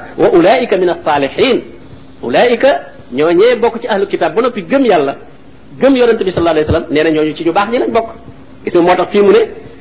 ulaika 3.11 3.33
ñooñee 3.33 3.55
bokk 3.59 3.81
ci 3.81 3.87
ahlu 3.87 4.05
kitab 4.07 4.35
ba 4.35 4.41
noppi 4.41 4.61
gëm 4.61 4.85
yàlla 4.85 5.15
gëm 5.79 5.95
yonente 5.95 6.23
bi 6.23 6.31
sallallahu 6.31 6.55
alayhi 6.57 6.67
wasallam 6.67 6.85
nee 6.93 7.03
na 7.03 7.09
ñooñu 7.11 7.33
ci 7.35 7.43
ñu 7.45 7.51
baax 7.53 7.69
ñi 7.71 7.79
lañ 7.79 7.91
bokk. 7.91 8.09
Gis 8.65 8.75
moo 8.75 8.95
tax 8.95 9.09
fii 9.11 9.21
mu 9.21 9.31
ne 9.31 9.39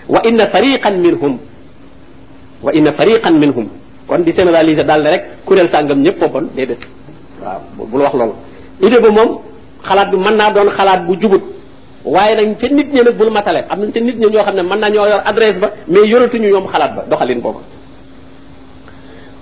wa 0.08 0.20
inna 0.24 0.46
fariqan 0.48 0.96
minhum 1.00 1.38
wa 2.62 2.72
inna 2.72 2.92
fariqan 2.92 3.32
minhum. 3.38 3.68
Kon 4.06 4.18
di 4.24 4.32
généraliser 4.32 4.84
daal 4.84 5.02
ne 5.02 5.10
rek 5.10 5.24
kuréel 5.44 5.68
sàngam 5.68 6.02
ñëpp 6.02 6.18
boppon 6.18 6.48
déedéet. 6.54 6.78
Waaw 7.42 7.86
bul 7.86 8.00
wax 8.00 8.14
loolu. 8.14 8.32
Idée 8.80 9.00
ba 9.00 9.10
moom 9.10 9.38
xalaat 9.84 10.10
bi 10.10 10.16
mën 10.16 10.36
naa 10.36 10.52
doon 10.52 10.70
xalaat 10.70 11.06
bu 11.06 11.16
jubut. 11.20 11.42
Waaye 12.04 12.34
nag 12.36 12.58
ca 12.58 12.68
nit 12.68 12.92
ñi 12.92 13.02
nag 13.02 13.16
bul 13.16 13.30
matale. 13.30 13.64
Am 13.70 13.80
na 13.80 13.90
ca 13.92 14.00
nit 14.00 14.16
ñi 14.18 14.26
ñoo 14.26 14.42
xam 14.44 14.56
ne 14.56 14.62
mën 14.62 14.78
naa 14.78 14.90
ñoo 14.90 15.06
yor 15.06 15.22
adresse 15.24 15.58
ba 15.60 15.70
mais 15.88 16.06
yoratuñu 16.06 16.48
ñoom 16.48 16.66
xalaat 16.68 16.94
ba 16.96 17.04
doxalin 17.08 17.40
boobu. 17.40 17.60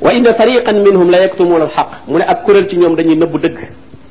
Wa 0.03 0.13
inna 0.15 0.35
fariqan 0.35 0.83
minhum 0.83 1.11
la 1.11 1.19
yaktumuna 1.23 1.65
alxaq 1.65 1.89
mu 2.09 2.19
ne 2.19 2.25
ab 2.25 2.45
kuréel 2.45 2.67
ci 2.69 2.77
ñoom 2.77 2.95
dañuy 2.97 3.17
nëbbu 3.17 3.39
dëgg 3.39 3.59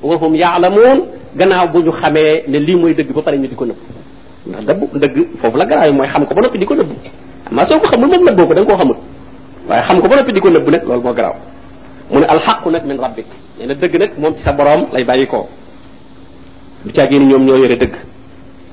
wa 0.01 0.15
hum 0.17 0.35
yaalamuun 0.35 0.99
gannaaw 1.35 1.67
bu 1.69 1.79
ñu 1.81 1.91
xamee 1.91 2.43
ne 2.47 2.57
lii 2.59 2.75
mooy 2.75 2.93
dëgg 2.93 3.11
ba 3.13 3.21
pare 3.21 3.37
ñu 3.37 3.47
di 3.47 3.55
ko 3.55 3.65
nëbb 3.65 3.77
ndax 4.47 4.63
dëbb 4.65 4.81
dëgg 5.01 5.27
foofu 5.41 5.57
la 5.57 5.65
garaaw 5.65 5.93
mooy 5.93 6.07
xam 6.07 6.25
ko 6.25 6.33
ba 6.35 6.41
noppi 6.41 6.57
di 6.59 6.65
ko 6.65 6.75
nëbb 6.75 6.89
amaa 7.51 7.65
soo 7.65 7.79
ko 7.79 7.87
xamul 7.87 8.07
moom 8.07 8.23
nëbboo 8.23 8.47
ko 8.47 8.53
da 8.53 8.61
nga 8.61 8.69
koo 8.69 8.77
xamul 8.77 8.95
waaye 9.67 9.83
xam 9.83 10.01
ko 10.01 10.07
ba 10.07 10.15
noppi 10.15 10.31
di 10.33 10.39
ko 10.39 10.49
nëbb 10.49 10.69
nag 10.69 10.83
loolu 10.83 11.01
moo 11.01 11.13
garaaw 11.13 11.35
mu 12.11 12.19
ne 12.19 12.25
alxaqu 12.25 12.69
nag 12.69 12.85
min 12.85 12.97
rabbik 12.99 13.25
nee 13.59 13.67
na 13.67 13.73
dëgg 13.73 13.95
nag 13.99 14.11
moom 14.17 14.33
ci 14.35 14.41
sa 14.43 14.51
borom 14.53 14.87
lay 14.93 15.03
bàyyi 15.03 15.27
koo 15.27 15.47
du 16.85 16.91
caa 16.93 17.07
génn 17.09 17.27
ñoom 17.27 17.43
ñoo 17.45 17.57
yore 17.57 17.75
dëgg 17.77 17.93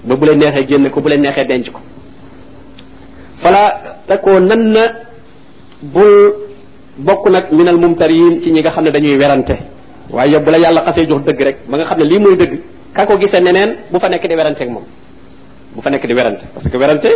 ba 0.04 0.16
bu 0.16 0.24
leen 0.26 0.38
neexee 0.38 0.66
génne 0.66 0.90
ko 0.90 1.00
bu 1.00 1.08
leen 1.08 1.20
neexee 1.22 1.44
denc 1.46 1.70
ko 1.72 1.80
fala 3.42 3.80
takoo 4.06 4.38
nan 4.40 4.62
na 4.72 4.82
bul 5.82 6.45
bokk 6.98 7.28
nag 7.30 7.44
minal 7.52 7.76
mumtariin 7.78 8.40
ci 8.42 8.50
ñi 8.52 8.60
nga 8.60 8.70
xam 8.70 8.84
ne 8.84 8.90
dañuy 8.90 9.16
werante. 9.16 9.56
Waaye 10.10 10.32
yow 10.32 10.40
bu 10.40 10.50
la 10.50 10.58
yàlla 10.58 10.82
xasee 10.84 11.06
jox 11.08 11.22
dëgg 11.24 11.40
rek 11.40 11.56
ba 11.68 11.76
nga 11.76 11.84
xam 11.86 11.98
ne 11.98 12.04
lii 12.04 12.18
mooy 12.18 12.36
dëgg 12.36 12.60
ka 12.94 13.06
ko 13.06 13.14
neneen 13.16 13.76
bu 13.90 13.98
fa 13.98 14.08
nekk 14.08 14.26
di 14.26 14.34
werante 14.34 14.60
ak 14.62 14.68
moom. 14.70 14.84
Bu 15.74 15.80
fa 15.82 15.90
nekk 15.90 16.06
di 16.06 16.14
werante 16.14 16.44
parce 16.54 16.68
que 16.70 16.76
werante 16.76 17.08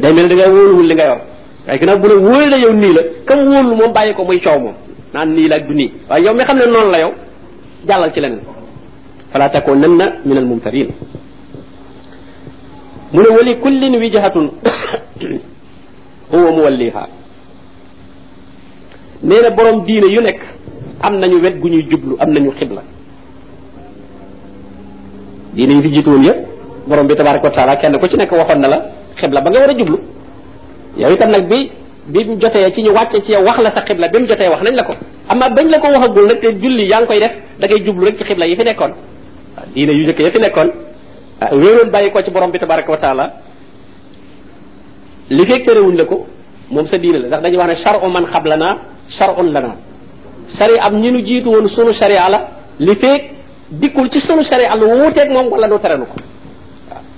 day 0.00 0.12
mel 0.12 0.28
da 0.28 0.34
ngay 0.34 0.48
wóoluwul 0.50 0.86
li 0.86 0.94
nga 0.94 1.04
yor. 1.06 1.20
Waaye 1.66 1.78
ginnaaw 1.78 1.98
bu 1.98 2.06
ne 2.08 2.14
wóolu 2.14 2.48
la 2.50 2.56
yow 2.58 2.72
nii 2.72 2.92
la 2.92 3.02
kam 3.26 3.38
wóolu 3.48 3.74
moom 3.76 3.92
bàyyi 3.92 4.14
ko 4.14 4.24
muy 4.24 4.40
coow 4.40 4.58
moom 4.58 4.74
naan 5.14 5.34
nii 5.34 5.48
la 5.48 5.58
du 5.60 5.74
nii. 5.74 5.92
Waaye 6.08 6.24
yow 6.24 6.34
mi 6.34 6.44
xam 6.44 6.56
ne 6.58 6.66
noonu 6.66 6.90
la 6.90 6.98
yow 7.00 7.12
jàllal 7.86 8.12
ci 8.12 8.20
leneen. 8.20 8.40
Fala 9.32 9.48
takoo 9.48 9.74
nan 9.74 9.96
na 9.96 10.06
min 10.24 10.36
al 10.38 10.44
mumtarin 10.46 10.88
mu 13.12 13.20
ne 13.22 13.28
wali 13.28 13.56
kullin 13.60 13.94
wijhatun 13.96 14.46
huwa 16.32 16.50
muwalliha 16.52 17.08
nee 19.22 19.40
na 19.42 19.50
borom 19.50 19.84
diine 19.86 20.06
yu 20.14 20.20
nekk 20.20 20.40
am 21.00 21.14
nañu 21.18 21.40
wet 21.42 21.58
gu 21.60 21.68
jublu 21.90 22.16
am 22.18 22.30
nañu 22.32 22.50
xibla. 22.58 22.82
Diine 25.54 25.72
yi 25.74 25.82
fi 25.82 25.88
jiitu 25.92 26.10
woon 26.10 26.24
borom 26.86 27.06
bi 27.06 27.14
tabaraka 27.14 27.44
wa 27.44 27.50
taala 27.50 27.76
kenn 27.76 27.98
ku 27.98 28.06
ci 28.08 28.16
nekk 28.16 28.32
waxoon 28.32 28.60
na 28.60 28.68
la 28.68 28.78
xibla 29.16 29.40
ba 29.40 29.50
nga 29.50 29.60
war 29.60 29.74
jublu. 29.78 29.98
Yow 30.96 31.10
itam 31.12 31.30
nag 31.30 31.46
bi 31.48 31.70
bi 32.06 32.24
mu 32.24 32.36
jotee 32.40 32.72
ci 32.72 32.82
ñu 32.82 32.90
wàcce 32.92 33.22
ci 33.24 33.32
yow 33.32 33.42
wax 33.44 33.58
la 33.60 33.70
sa 33.70 33.82
xibla 33.82 34.08
bi 34.08 34.18
mu 34.18 34.26
jotee 34.26 34.48
wax 34.48 34.62
nañ 34.62 34.74
la 34.74 34.82
ko. 34.84 34.92
Amma 35.28 35.48
bañ 35.50 35.68
la 35.70 35.78
ko 35.78 35.86
waxagul 35.88 36.26
nag 36.26 36.40
te 36.40 36.48
julli 36.60 36.86
yaa 36.88 37.06
koy 37.06 37.18
def 37.20 37.32
da 37.60 37.66
ngay 37.66 37.84
jublu 37.84 38.04
rek 38.06 38.16
ci 38.18 38.24
xibla 38.24 38.46
yi 38.46 38.56
fi 38.56 38.64
nekkoon. 38.64 38.92
Diine 39.74 39.92
yu 39.92 40.02
njëkk 40.04 40.18
yi 40.18 40.30
fi 40.30 40.38
nekkoon 40.40 40.70
wéeroon 41.52 41.90
bàyyi 41.90 42.10
ko 42.10 42.22
ci 42.22 42.30
borom 42.30 42.50
bi 42.50 42.58
tabaraka 42.58 42.90
wa 42.90 42.96
taala. 42.98 43.24
Li 45.30 45.46
fekk 45.46 45.64
terewuñ 45.66 45.96
la 45.96 46.04
ko 46.04 46.26
moom 46.70 46.86
sa 46.86 46.98
diine 46.98 47.18
la 47.18 47.26
ndax 47.28 47.42
dañuy 47.42 47.56
wax 47.58 47.68
ne 47.68 47.74
charu 47.84 48.08
man 48.10 48.24
charun 49.18 49.52
lana. 49.52 49.76
Sari 50.48 50.78
am 50.78 50.94
ñi 51.00 51.10
nu 51.12 51.20
jiitu 51.22 51.48
woon 51.50 51.66
sunu 51.68 51.92
sharia 51.92 52.28
la 52.28 52.38
li 52.78 52.94
fekk 52.96 53.22
dikkul 53.70 54.08
ci 54.10 54.20
sunu 54.20 54.42
sharia 54.42 54.74
lu 54.76 54.86
wuuteeg 54.86 55.30
moom 55.30 55.48
wala 55.50 55.66
nu 55.68 55.78
terenu 55.78 56.04
ko. 56.06 56.16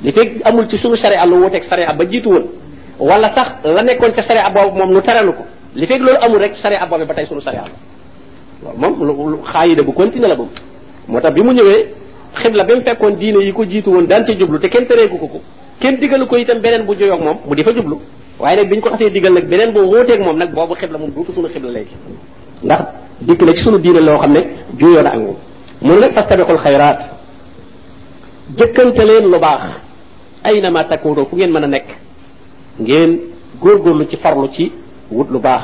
Li 0.02 0.12
fekk 0.12 0.40
amul 0.44 0.66
ci 0.68 0.76
sunu 0.78 0.96
sharia 0.96 1.24
lu 1.26 1.36
wuuteeg 1.42 1.62
sharia 1.62 1.92
ba 1.92 2.04
jiitu 2.04 2.28
woon 2.30 2.44
wala 2.98 3.28
sax 3.34 3.48
la 3.64 3.82
nekkoon 3.82 4.12
ca 4.12 4.22
sharia 4.22 4.50
boobu 4.50 4.78
moom 4.78 4.90
nu 4.92 5.00
terenu 5.00 5.32
ko. 5.32 5.44
Li 5.74 5.86
fekk 5.86 6.00
loolu 6.02 6.18
amul 6.22 6.38
rek 6.38 6.54
sharia 6.56 6.86
boobu 6.86 7.06
ba 7.06 7.24
sunu 7.26 7.40
sharia 7.40 7.64
waaw 8.62 8.76
moom 8.76 9.42
xaayida 9.44 9.82
bu 9.82 9.92
continué 9.92 10.28
la 10.28 10.34
boobu. 10.36 10.52
Moo 11.08 11.20
tax 11.20 11.32
bi 11.34 11.42
mu 11.42 11.52
ñëwee 11.52 11.86
xibla 12.42 12.64
ba 12.64 12.74
mu 12.74 12.82
fekkoon 12.82 13.12
diine 13.16 13.38
yi 13.44 13.52
ko 13.52 13.64
jiitu 13.64 13.90
woon 13.90 14.06
daan 14.06 14.24
ca 14.24 14.32
jublu 14.38 14.58
te 14.58 14.68
kenn 14.68 14.86
tereegu 14.86 15.18
ko 15.18 15.26
ko. 15.26 15.40
Kenn 15.80 15.96
digalu 15.98 16.26
ko 16.26 16.36
itam 16.36 16.60
beneen 16.60 16.84
bu 16.86 16.94
joyoog 16.94 17.20
moom 17.20 17.38
mu 17.48 17.54
di 17.54 17.62
fa 17.64 17.72
jublu 17.72 17.98
waaye 18.38 18.56
nag 18.56 18.68
bi 18.70 18.76
ñu 18.76 18.80
ko 18.82 18.90
xasee 18.90 19.10
digal 19.10 19.32
nag 19.32 19.46
beneen 19.48 19.72
boo 19.72 19.84
wóoteeg 19.86 20.20
moom 20.20 20.36
nag 20.38 20.52
boobu 20.54 20.74
xibla 20.74 20.98
moom 20.98 21.10
duutu 21.10 21.32
sunu 21.32 21.48
xibla 21.48 21.70
léegi 21.70 21.94
ndax 22.62 22.80
dikk 23.20 23.42
na 23.42 23.52
ci 23.54 23.62
sunu 23.62 23.78
diine 23.78 24.00
loo 24.00 24.18
xam 24.18 24.32
ne 24.32 24.40
juyoo 24.78 25.02
na 25.02 25.10
ak 25.10 25.18
moom 25.20 25.36
mu 25.82 25.92
ne 25.94 26.00
nag 26.00 26.12
fastabiqul 26.12 26.58
xayraat 26.58 27.00
jëkkante 28.56 29.02
leen 29.04 29.24
lu 29.30 29.38
baax 29.38 29.62
aynama 30.44 30.84
takunu 30.84 31.24
fu 31.26 31.36
ngeen 31.36 31.50
mën 31.52 31.64
a 31.64 31.66
nekk 31.66 31.86
ngeen 32.80 33.20
góorgóorlu 33.60 34.06
ci 34.08 34.16
farlu 34.16 34.48
ci 34.52 34.72
wut 35.10 35.28
lu 35.30 35.38
baax 35.38 35.62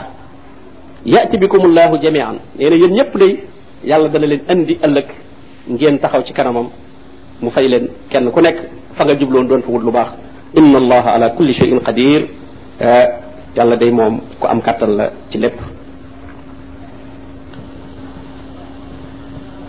yati 1.04 1.38
bikumullahu 1.38 1.98
jami'an 2.02 2.36
neena 2.58 2.76
yeen 2.76 2.92
ñepp 2.92 3.16
day 3.18 3.44
yalla 3.84 4.08
dana 4.08 4.26
leen 4.26 4.40
andi 4.48 4.78
ëlëk 4.82 5.08
ngeen 5.68 5.98
taxaw 5.98 6.22
ci 6.22 6.32
kanamam 6.32 6.68
mu 7.42 7.50
fay 7.50 7.68
leen 7.68 7.88
kenn 8.10 8.30
ku 8.30 8.40
nekk 8.40 8.58
fa 8.94 9.04
nga 9.04 9.14
jubloon 9.18 9.46
doon 9.48 9.62
fa 9.62 9.70
wut 9.70 9.82
lu 9.82 9.90
baax 9.92 10.08
inna 10.54 10.78
allaha 10.78 11.10
ala 11.14 11.30
kulli 11.30 11.52
shay'in 11.54 11.80
qadir 11.80 12.28
yalla 13.56 13.76
day 13.76 13.90
moom 13.90 14.20
ku 14.40 14.46
am 14.46 14.60
kattan 14.62 14.96
la 14.96 15.10
ci 15.30 15.38
lépp. 15.38 15.58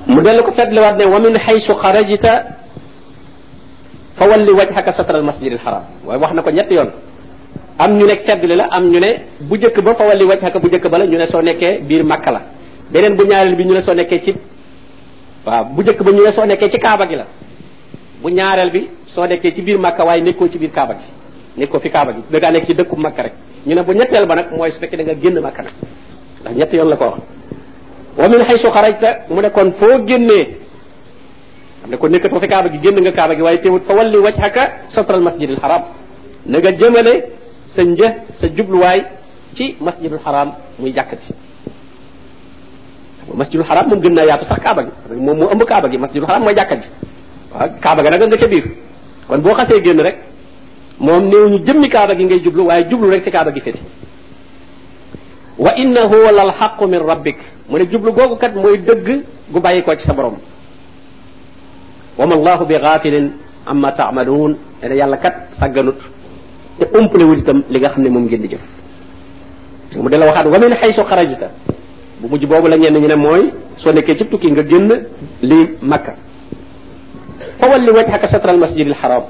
Mu 0.08 0.21
dellu 0.21 0.43
ko 0.43 0.52
fetliwaat 0.52 0.97
ne 0.97 1.06
wa 1.06 1.19
min 1.19 1.36
haythu 1.38 1.74
kharajta 1.76 2.34
fa 4.17 4.26
walli 4.28 4.52
wajhaka 4.52 4.91
satra 4.91 5.17
al 5.17 5.24
masjid 5.24 5.52
al 5.54 5.60
haram. 5.65 5.84
Waaye 6.06 6.19
wax 6.21 6.34
na 6.34 6.41
ko 6.41 6.50
ñetti 6.52 6.74
yoon. 6.76 6.91
Am 7.80 7.91
ñu 7.97 8.06
nekk 8.06 8.21
feddli 8.26 8.56
la 8.56 8.67
am 8.71 8.86
ñu 8.91 9.00
ne 9.00 9.26
bu 9.39 9.58
jëkk 9.58 9.82
ba 9.82 9.95
fa 9.95 10.06
walli 10.08 10.24
wajhaka 10.24 10.60
bu 10.60 10.67
jëkk 10.69 10.88
ba 10.89 10.97
la 10.97 11.06
ñu 11.06 11.17
ne 11.17 11.26
soo 11.28 11.41
nekkee 11.41 11.82
biir 11.82 12.04
makka 12.04 12.32
la. 12.32 12.41
Beneen 12.91 13.15
bu 13.15 13.24
ñaareel 13.26 13.56
bi 13.56 13.63
ñu 13.65 13.74
ne 13.74 13.82
soo 13.82 13.93
nekkee 13.93 14.19
ci 14.21 14.36
waaw 15.45 15.65
bu 15.65 15.84
jëkk 15.84 16.04
ba 16.04 16.12
ñu 16.12 16.24
ne 16.24 16.32
soo 16.32 16.45
nekkee 16.45 16.69
ci 16.69 16.78
kaaba 16.80 17.08
gi 17.08 17.15
la. 17.15 17.26
Bu 18.21 18.30
ñaareel 18.30 18.71
bi 18.71 18.89
soo 19.08 19.26
nekkee 19.26 19.54
ci 19.54 19.62
biir 19.62 19.78
makka 19.80 20.04
waaye 20.06 20.21
nekkoo 20.21 20.47
ci 20.50 20.58
biir 20.58 20.71
kaaba 20.71 20.93
gi 20.95 21.06
nekkoo 21.57 21.79
fi 21.79 21.89
kaaba 21.89 22.11
gi. 22.13 22.21
Da 22.39 22.51
nekk 22.51 22.65
ci 22.65 22.73
dëkku 22.73 22.95
makka 22.95 23.23
rek. 23.23 23.33
Ñu 23.65 23.75
ne 23.75 23.83
bu 23.83 23.91
ñetteel 23.93 24.25
ba 24.27 24.35
nag 24.35 24.51
mooy 24.57 24.71
su 24.71 24.79
fekkee 24.79 24.97
da 24.97 25.03
nga 25.03 25.13
génn 25.15 25.39
makka 25.41 25.61
nag. 25.63 25.73
Ndax 26.41 26.55
ñetti 26.55 26.75
yoon 26.77 26.89
la 26.89 26.95
ko 26.97 27.05
wax. 27.05 27.19
Wa 28.17 28.27
min 28.29 28.41
haythu 28.41 28.69
kharajta 28.71 29.17
mu 29.29 29.41
ne 29.41 29.49
kon 29.51 29.71
foo 29.73 30.05
génnee 30.05 30.45
xam 31.81 31.89
ne 31.91 31.97
ko 31.97 32.07
nekkatoo 32.09 32.39
fi 32.39 32.47
kaaba 32.47 32.69
gi 32.69 32.79
génn 32.81 32.99
nga 33.01 33.11
kaaba 33.11 33.35
gi 33.35 33.41
waaye 33.41 33.57
teewut 33.59 33.83
fa 33.83 33.93
walli 33.93 34.17
wajhaka 34.17 34.71
satral 34.89 35.21
masjidil 35.21 35.57
haram. 35.61 35.83
Na 36.45 36.59
nga 36.59 36.71
jëmale 36.71 37.13
sa 37.67 37.83
një 37.83 38.07
sa 38.33 38.47
jubluwaay 38.47 39.03
ci 39.55 39.75
masjidul 39.79 40.19
haram 40.25 40.53
muy 40.79 40.91
jàkk 40.93 41.19
ci 41.19 41.33
masjidul 43.33 43.65
haram 43.65 43.87
moom 43.89 44.01
gën 44.01 44.13
naa 44.13 44.25
yaatu 44.25 44.45
sax 44.45 44.59
kaaba 44.63 44.83
gi 44.83 44.89
parce 44.91 45.15
que 45.15 45.21
moom 45.21 45.37
moo 45.37 45.49
ëmb 45.51 45.63
kaaba 45.65 45.89
gi 45.89 45.97
masjidul 45.97 46.27
haram 46.27 46.43
mooy 46.43 46.55
jàkka 46.55 46.75
ji. 46.75 46.87
Waaw 47.53 47.69
kaaba 47.81 48.01
ga 48.03 48.09
nag 48.09 48.21
nga 48.27 48.37
ca 48.37 48.47
biir. 48.47 48.65
Kon 49.27 49.37
boo 49.41 49.53
xasee 49.53 49.81
génn 49.83 49.99
rek 50.01 50.17
moom 51.05 51.23
néew 51.29 51.45
ñu 51.49 51.57
jëmmi 51.65 51.89
kaaba 51.89 52.13
gi 52.15 52.23
ngay 52.25 52.39
jublu 52.43 52.63
waaye 52.67 52.87
jublu 52.89 53.09
rek 53.09 53.23
fi 53.23 53.31
kaaba 53.31 53.51
gi 53.51 53.61
féti 53.61 53.81
wa 55.57 55.71
innahu 55.75 56.15
lal 56.37 56.51
xaqu 56.59 56.85
min 56.87 56.99
rabbik. 57.01 57.37
mu 57.69 57.77
ne 57.79 57.85
jublu 57.91 58.11
googu 58.11 58.35
kat 58.37 58.53
mooy 58.55 58.77
dëgg 58.77 59.07
gu 59.51 59.59
bàyyi 59.59 59.81
ko 59.83 59.95
ci 59.95 60.03
sa 60.05 60.13
borom. 60.13 60.35
wa 62.17 62.25
ma 62.27 62.35
allahu 62.35 62.65
bi 62.65 62.75
ghafilin 62.75 63.31
amma 63.65 63.91
ta'malun 63.91 64.57
ne 64.83 64.95
yàlla 64.95 65.17
kat 65.17 65.33
sàgganut 65.59 65.97
te 66.79 66.85
umpale 66.97 67.23
wut 67.23 67.39
itam 67.39 67.63
li 67.69 67.79
nga 67.79 67.89
xam 67.89 68.03
ne 68.03 68.09
moom 68.09 68.25
ngeen 68.25 68.41
di 68.41 68.47
jëf. 68.49 68.61
mu 69.97 70.09
dela 70.09 70.25
waxaat 70.25 70.47
wa 70.47 70.59
min 70.59 70.71
haythu 70.73 71.03
kharajta 71.03 71.47
bu 72.21 72.27
mujj 72.27 72.45
boobu 72.45 72.67
la 72.67 72.77
ñenn 72.77 72.97
ñu 72.99 73.07
ne 73.07 73.15
mooy 73.15 73.51
soo 73.77 73.91
nekkee 73.93 74.15
ci 74.17 74.25
tukki 74.27 74.51
nga 74.51 74.63
génn 74.63 74.89
li 75.41 75.69
makka. 75.81 76.13
fa 77.59 77.67
walli 77.69 77.91
wajhaka 77.91 78.27
satra 78.27 78.51
al 78.51 78.59
masjid 78.59 78.87
al 78.87 78.95
haram 79.01 79.23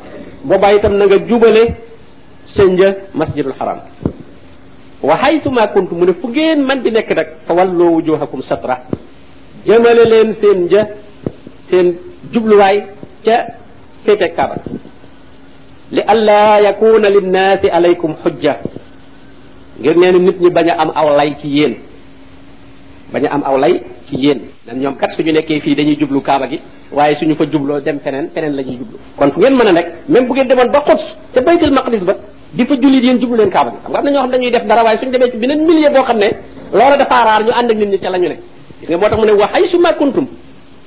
boobaa 0.44 0.74
itam 0.74 0.94
na 0.98 1.06
nga 1.06 1.18
jubale 1.28 1.64
sa 2.56 2.64
një 2.64 2.88
masjidul 3.14 3.54
haram. 3.60 3.80
Wa 5.02 5.16
haythu 5.16 5.50
ma 5.52 5.68
kuntum 5.68 5.98
mu 6.00 6.06
ne 6.06 6.14
fu 6.14 6.28
ngeen 6.28 6.62
man 6.66 6.82
di 6.84 6.92
nekk 6.92 7.10
nag 7.16 7.28
fa 7.48 7.54
wujuhakum 7.54 8.42
satra 8.42 8.78
jëmale 9.66 10.04
leen 10.10 10.34
seen 10.34 10.68
një 10.70 10.82
seen 11.70 11.88
jubluwaay 12.34 12.78
ca 13.26 13.36
féete 14.06 14.28
kaaba 14.36 14.56
li 15.92 16.02
alla 16.14 16.60
yakuna 16.62 17.10
linnaasi 17.10 17.68
alaykum 17.70 18.14
xujja 18.24 18.54
ngir 19.80 19.96
nee 19.98 20.12
nit 20.12 20.38
ñi 20.42 20.50
bañ 20.50 20.68
am 20.78 20.92
aw 20.96 21.08
lay 21.18 21.36
ci 21.42 21.48
yéen 21.48 21.76
bañ 23.14 23.26
a 23.26 23.30
am 23.34 23.44
aw 23.46 23.58
lay 23.58 23.82
ci 24.06 24.16
yéen. 24.18 24.40
Dan 24.66 24.80
ñoom 24.80 24.96
kat 24.96 25.12
suñu 25.12 25.32
nekkee 25.32 25.60
fii 25.60 25.76
dañuy 25.76 25.96
jublu 26.00 26.22
kaaba 26.22 26.48
gi 26.48 26.60
waaye 26.92 27.16
suñu 27.16 27.36
fa 27.36 27.46
jubloo 27.52 27.80
dem 27.82 28.00
feneen 28.00 28.30
feneen 28.34 28.56
la 28.56 28.62
ñuy 28.64 28.78
jublu. 28.78 28.98
Kon 29.18 29.32
fu 29.32 29.40
ngeen 29.40 29.54
mën 29.56 29.68
a 29.68 29.72
nekk 29.72 29.88
même 30.10 30.26
bu 30.28 30.34
ngeen 30.34 30.48
demoon 30.48 30.72
ba 30.72 30.82
xuts 30.86 31.16
ca 31.34 31.42
baytul 31.42 31.72
maqdis 31.72 32.04
ba 32.04 32.16
di 32.54 32.66
fa 32.66 32.76
jullit 32.76 33.04
yéen 33.04 33.20
jublu 33.20 33.36
leen 33.38 33.50
kaaba 33.50 33.72
gi. 33.72 33.78
Xam 33.84 33.92
nga 33.92 34.00
am 34.00 34.06
na 34.06 34.12
ñoo 34.12 34.22
xam 34.22 34.32
dañuy 34.32 34.52
def 34.52 34.66
dara 34.66 34.84
waaye 34.84 34.98
suñu 34.98 35.12
demee 35.12 35.32
ci 35.32 35.38
beneen 35.38 35.66
milieu 35.66 35.90
boo 35.92 36.04
xam 36.04 36.18
ne 36.18 36.30
loola 36.74 36.98
dafa 36.98 37.24
raar 37.24 37.44
ñu 37.44 37.52
ànd 37.54 37.72
ak 37.72 37.78
nit 37.78 37.90
ñi 37.90 38.00
ca 38.00 38.10
la 38.10 38.18
ñu 38.18 38.28
ne. 38.30 38.38
Gis 38.80 38.90
nga 38.90 38.98
moo 38.98 39.10
tax 39.10 39.18
mu 39.20 39.26
ne 39.26 39.32
wa 39.34 39.48
haysu 39.54 39.78
ma 39.80 39.94
kuntum. 39.94 40.28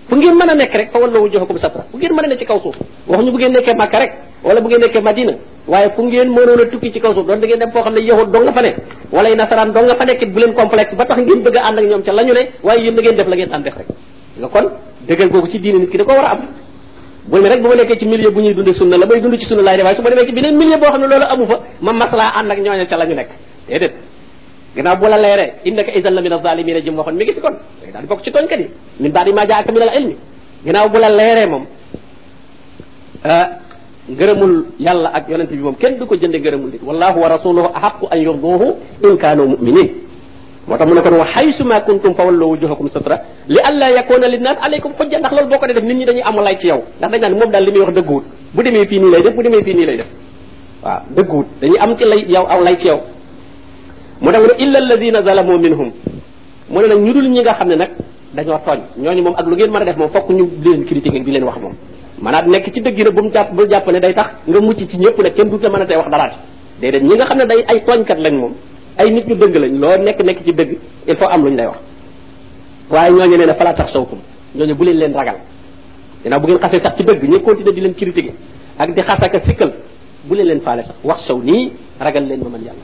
Fu 0.08 0.16
ngeen 0.16 0.34
mën 0.34 0.48
a 0.50 0.54
nekk 0.54 0.74
rek 0.74 0.90
fa 0.90 0.98
walla 0.98 1.18
wujuhakum 1.18 1.56
satra 1.58 1.84
fu 1.90 1.96
ngeen 1.98 2.12
mën 2.12 2.24
a 2.24 2.28
ne 2.28 2.36
ci 2.36 2.44
kaw 2.44 2.58
suuf 2.60 2.76
waxuñu 3.08 3.30
bu 3.30 3.36
ngeen 3.38 3.52
nekkee 3.52 3.74
makka 3.76 3.98
rek 3.98 4.12
wala 4.44 4.60
bu 4.60 4.68
ngeen 4.68 4.80
nekkee 4.80 5.00
madina 5.00 5.32
waaye 5.66 5.90
fu 5.94 6.02
ngeen 6.02 6.28
mënoon 6.28 6.60
a 6.60 6.66
tukki 6.70 6.90
ci 6.92 7.00
kaw 7.00 7.12
suuf 7.14 7.26
doon 7.26 7.40
da 7.40 7.46
ngeen 7.46 7.58
dem 7.58 7.70
foo 7.70 7.82
xam 7.82 7.94
ne 7.94 8.00
yahud 8.00 8.30
dong 8.32 8.44
nga 8.44 8.52
fa 8.52 8.62
ne 8.62 8.74
wala 9.12 9.28
ay 9.28 9.34
nasaraan 9.36 9.72
dong 9.72 9.86
nga 9.86 9.94
fa 9.96 10.04
nekkit 10.04 10.30
bu 10.32 10.38
leen 10.40 10.52
complexe 10.54 10.94
ba 10.96 11.04
tax 11.04 11.18
ngeen 11.20 11.42
bëgg 11.42 11.56
a 11.56 11.62
ànd 11.68 11.78
ak 11.78 11.84
ñoom 11.84 12.02
ca 12.02 12.12
la 12.12 12.22
ñu 12.24 12.32
ne 12.32 12.42
waaye 12.62 12.82
yéen 12.84 12.94
da 12.94 13.02
ngeen 13.02 13.16
def 13.16 13.26
la 13.28 13.36
ngeen 13.36 13.48
daan 13.48 13.62
def 13.62 13.76
rek. 13.76 13.86
Nga 14.38 14.48
kon 14.48 14.66
dëggal 15.08 15.28
googu 15.30 15.48
ci 15.50 15.58
diine 15.60 15.78
nit 15.78 15.90
ki 15.90 15.96
da 15.98 16.04
ko 16.04 16.12
war 16.12 16.24
a 16.24 16.30
am. 16.32 16.40
Bu 17.26 17.38
ne 17.40 17.48
rek 17.48 17.60
bu 17.62 17.68
ma 17.68 17.74
nekkee 17.76 17.96
ci 17.96 18.06
milieu 18.06 18.30
bu 18.30 18.40
ñuy 18.40 18.54
dundee 18.54 18.72
sunna 18.74 18.96
la 18.98 19.06
may 19.06 19.20
dund 19.20 19.38
ci 19.38 19.46
sunna 19.46 19.62
laay 19.62 19.76
def 19.78 19.96
su 19.96 20.02
ma 20.02 20.10
demee 20.10 20.26
ci 20.26 20.32
beneen 20.32 20.56
milieu 20.56 20.78
boo 20.78 20.88
xam 20.90 21.00
ne 21.00 21.06
loolu 21.06 21.24
amu 21.28 21.46
fa 21.46 21.60
ma 21.80 21.92
maslaa 21.92 22.32
ànd 22.38 22.50
ak 22.50 22.58
ñooña 22.58 22.86
ca 22.86 22.96
la 22.96 23.06
ñu 23.06 23.14
nekk. 23.14 23.28
Déedéet. 23.68 23.92
Gannaaw 24.76 24.96
bu 24.98 25.06
la 25.08 25.16
leeree 25.18 25.52
innaka 25.64 25.92
idan 25.94 26.10
la 26.14 26.20
min 26.20 26.32
azalimina 26.32 26.80
jëm 26.80 26.96
waxoon 26.98 27.14
mi 27.16 27.24
ngi 27.24 27.32
fi 27.32 27.40
kon. 27.40 27.54
Daal 27.92 28.02
di 28.02 28.08
bokk 28.08 28.22
ci 28.22 28.30
tooñkat 28.30 28.58
yi. 28.58 28.68
Min 29.00 29.12
baadi 29.12 29.32
ma 29.32 29.46
jaaka 29.46 29.72
min 29.72 29.82
al 29.82 29.96
ilmi. 29.98 30.16
Gannaaw 30.64 30.88
bu 30.90 30.98
la 30.98 31.08
leeree 31.08 31.46
moom 31.48 31.64
ngërëmul 34.08 34.54
yàlla 34.78 35.08
ak 35.14 35.28
yonent 35.28 35.48
bi 35.50 35.56
moom 35.58 35.74
kenn 35.76 35.96
du 35.98 36.04
ko 36.06 36.14
jënde 36.16 36.36
ngërëmul 36.38 36.70
nit. 36.72 36.82
wallahu 36.84 37.20
wa 37.20 37.28
rasuluhu 37.28 37.68
ahaqu 37.74 38.06
an 38.10 38.18
yurduhu 38.20 38.76
in 39.02 39.16
kaanu 39.16 39.46
muminin 39.48 39.88
moo 40.68 40.76
tax 40.76 40.88
mu 40.88 40.94
ne 40.94 41.00
kon 41.00 41.16
wa 41.16 41.24
haysu 41.24 41.64
ma 41.64 41.80
kuntum 41.80 42.14
fa 42.14 42.24
wallu 42.24 42.46
wujuhakum 42.52 42.88
satra 42.88 43.16
li 43.48 43.58
alla 43.64 43.88
yakuna 43.96 44.28
linnas 44.28 44.58
alaykum 44.60 44.92
hujja 44.98 45.18
ndax 45.18 45.32
loolu 45.32 45.48
boo 45.48 45.58
ko 45.58 45.66
def 45.66 45.82
nit 45.82 45.96
ñi 45.96 46.04
dañuy 46.04 46.22
am 46.22 46.36
lay 46.44 46.56
ci 46.58 46.66
yow. 46.68 46.82
ndax 46.98 47.10
dañ 47.12 47.20
naan 47.20 47.32
moom 47.38 47.50
daal 47.50 47.64
li 47.64 47.70
muy 47.72 47.80
wax 47.80 47.94
dëgguwut 47.94 48.24
bu 48.54 48.62
demee 48.62 48.86
fii 48.86 48.98
nii 49.00 49.10
lay 49.10 49.22
def 49.22 49.34
bu 49.34 49.42
demee 49.42 49.62
fii 49.64 49.74
nii 49.74 49.86
lay 49.86 49.96
def. 49.96 50.06
waaw 50.84 51.00
dëgguwut 51.16 51.46
dañuy 51.60 51.78
am 51.80 51.96
ci 51.96 52.04
lay 52.04 52.24
yow 52.28 52.44
aw 52.46 52.60
lay 52.62 52.76
ci 52.76 52.86
yow. 52.88 53.00
mu 54.20 54.30
tax 54.32 54.40
mu 54.42 54.48
ne 54.48 54.54
illa 54.64 54.78
alladina 54.78 55.20
ne 55.22 56.86
nag 56.88 57.00
ñu 57.00 57.12
dul 57.12 57.28
ñi 57.28 57.40
nga 57.40 57.54
xam 57.54 57.68
ne 57.68 57.76
nag 57.76 57.90
dañoo 58.34 58.58
tooñ. 58.66 58.80
ñooñu 59.00 59.22
moom 59.22 59.34
ak 59.36 59.46
lu 59.46 59.54
ngeen 59.56 59.70
mën 59.70 59.82
a 59.82 59.84
def 59.84 59.96
moom 59.96 60.10
fokk 60.10 60.28
ñu 60.30 60.44
leen 60.64 60.84
critiquer 60.84 61.22
di 61.24 61.30
leen 61.32 61.44
wax 61.44 61.56
moom. 61.60 61.72
Maanaam 62.24 62.48
nekk 62.50 62.72
ci 62.72 62.80
dëgg 62.80 63.12
bu 63.14 63.22
mu 63.24 63.30
jàpp 63.30 63.52
bu 63.52 63.66
jàpp 63.68 63.86
ne 63.92 64.00
day 64.00 64.14
tax 64.14 64.28
nga 64.48 64.60
mucc 64.60 64.78
ci 64.90 64.96
ñëpp 64.96 65.18
nag 65.18 65.34
kenn 65.34 65.50
du 65.50 65.58
te 65.58 65.68
mën 65.68 65.82
a 65.82 65.86
tey 65.86 65.96
wax 65.96 66.08
daraati 66.10 66.38
déedéet 66.80 67.02
ñi 67.02 67.14
nga 67.16 67.26
xam 67.26 67.38
ne 67.38 67.44
day 67.46 67.64
ay 67.68 67.84
tooñkat 67.84 68.18
lañ 68.18 68.34
moom 68.40 68.54
ay 68.98 69.10
nit 69.12 69.26
ñu 69.28 69.34
dëgg 69.34 69.54
lañ 69.56 69.72
loo 69.82 69.96
nekk 69.98 70.18
nekk 70.24 70.38
ci 70.44 70.52
dëgg 70.52 70.70
il 71.06 71.16
faut 71.16 71.28
am 71.28 71.44
lu 71.44 71.50
ñu 71.50 71.56
lay 71.56 71.66
wax. 71.66 71.78
Waaye 72.90 73.12
ñooñu 73.12 73.36
nee 73.36 73.46
na 73.46 73.54
fala 73.54 73.74
tax 73.74 73.92
sawkum 73.92 74.18
ñooñu 74.54 74.74
bu 74.74 74.84
leen 74.84 74.96
leen 74.98 75.12
ragal. 75.14 75.36
Dinaa 76.22 76.38
bu 76.38 76.46
ngeen 76.46 76.60
xasee 76.60 76.80
sax 76.80 76.96
ci 76.96 77.04
dëgg 77.04 77.22
ñu 77.28 77.40
continuer 77.42 77.74
di 77.74 77.80
leen 77.80 77.94
critiquer 77.94 78.32
ak 78.78 78.94
di 78.94 79.02
xasaka 79.02 79.38
sikkal 79.40 79.72
bu 80.24 80.34
leen 80.34 80.46
leen 80.46 80.60
faale 80.60 80.82
sax. 80.82 80.96
Wax 81.04 81.26
saw 81.26 81.38
nii 81.42 81.72
ragal 82.00 82.24
leen 82.26 82.40
ma 82.42 82.48
man 82.48 82.62
yàlla. 82.62 82.82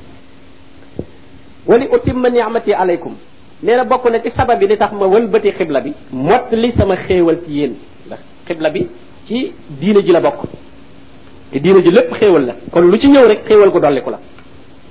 Wali 1.66 1.86
utimma 1.92 2.28
ni'mati 2.30 2.72
alaykum 2.74 3.14
nee 3.62 3.76
na 3.76 3.84
bokk 3.84 4.10
na 4.10 4.20
ci 4.20 4.30
sabab 4.30 4.58
bi 4.58 4.66
li 4.66 4.76
tax 4.76 4.92
ma 4.92 5.06
wëlbati 5.06 5.50
xibla 5.52 5.80
bi 5.80 5.92
mott 6.12 6.50
li 6.52 6.72
sama 6.72 6.96
xéewal 6.96 7.38
ci 7.44 7.52
yéen. 7.52 7.74
Ndax 8.06 8.18
xibla 8.46 8.70
bi 8.70 8.88
ci 9.26 9.52
diine 9.80 10.02
ji 10.02 10.12
la 10.12 10.20
bokk 10.20 10.40
te 11.52 11.58
diine 11.58 11.82
ji 11.82 11.90
lépp 11.90 12.12
xéewal 12.14 12.44
la 12.46 12.54
kon 12.70 12.82
lu 12.90 12.98
ci 12.98 13.08
ñëw 13.08 13.26
rek 13.26 13.44
xéewal 13.46 13.70
gu 13.70 13.80
dolliku 13.80 14.10
la 14.10 14.18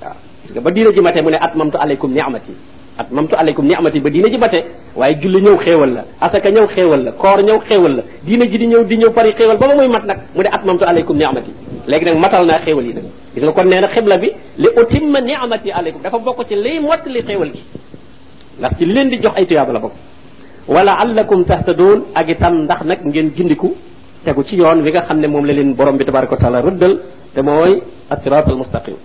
waaw 0.01 0.13
gis 0.43 0.51
nga 0.53 0.61
ba 0.61 0.71
diine 0.71 0.93
ji 0.93 1.01
mate 1.01 1.21
mu 1.21 1.29
ne 1.31 1.37
at 1.39 1.55
mamtu 1.55 1.77
alaykum 1.77 2.11
ni'mati 2.13 2.53
at 2.97 3.11
mamtu 3.11 3.35
alaykum 3.35 3.65
ni'mati 3.65 3.99
ba 3.99 4.09
diine 4.09 4.29
ji 4.29 4.37
mate 4.37 4.63
waaye 4.95 5.15
julli 5.21 5.41
ñëw 5.41 5.57
xéewal 5.57 5.93
la 5.93 6.03
asaka 6.21 6.49
ñëw 6.51 6.67
xéewal 6.67 7.03
la 7.03 7.11
koor 7.13 7.39
ñëw 7.43 7.59
xéewal 7.67 7.95
la 7.95 8.03
diine 8.23 8.47
ji 8.49 8.57
di 8.57 8.67
ñëw 8.67 8.83
di 8.85 8.97
ñëw 8.97 9.11
pari 9.13 9.31
xéewal 9.33 9.57
ba 9.57 9.67
ba 9.67 9.75
muy 9.75 9.87
mat 9.87 10.05
nag 10.05 10.17
mu 10.35 10.41
ne 10.43 10.49
at 10.51 10.63
mamtu 10.65 10.83
alaykum 10.85 11.17
ni'mati 11.17 11.51
léegi 11.87 12.05
nag 12.05 12.17
matal 12.19 12.45
naa 12.45 12.59
xéewal 12.59 12.85
yi 12.85 12.93
nag 12.93 13.03
gis 13.33 13.43
nga 13.43 13.51
kon 13.53 13.65
nee 13.67 13.79
na 13.81 13.87
xibla 13.87 14.17
bi 14.17 14.31
li 14.57 14.67
utimma 14.81 15.21
ni'mati 15.21 15.71
alaykum 15.71 16.01
dafa 16.01 16.17
bokk 16.19 16.45
ci 16.47 16.55
liy 16.55 16.79
mott 16.79 17.05
li 17.07 17.21
xéewal 17.23 17.51
gi 17.53 17.63
ndax 18.59 18.77
ci 18.77 18.85
leen 18.85 19.09
di 19.09 19.17
jox 19.21 19.33
ay 19.37 19.45
tuyaaba 19.45 19.71
la 19.73 19.79
bokk 19.79 19.93
wala 20.67 20.93
allakum 20.99 21.45
tahtadun 21.45 22.03
ak 22.13 22.29
itam 22.29 22.63
ndax 22.63 22.83
nag 22.83 22.99
ngeen 23.05 23.31
gindiku 23.35 23.75
tegu 24.23 24.43
ci 24.43 24.55
yoon 24.55 24.81
wi 24.83 24.91
nga 24.91 25.01
xam 25.07 25.19
ne 25.19 25.27
moom 25.27 25.45
la 25.45 25.53
leen 25.53 25.73
borom 25.75 25.97
bi 25.97 26.05
tabaraka 26.05 26.33
wa 26.35 26.41
taala 26.41 26.61
rëddal 26.61 26.99
te 27.33 27.41
mooy 27.41 27.81
asirat 28.09 28.47
al 28.47 28.55
mustaqim 28.55 28.95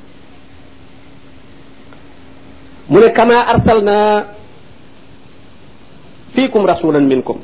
mu 2.88 2.98
ne 3.00 3.08
kama 3.12 3.38
arsalna 3.52 4.24
fiikum 6.34 6.66
rasulan 6.66 7.06
minkum. 7.06 7.38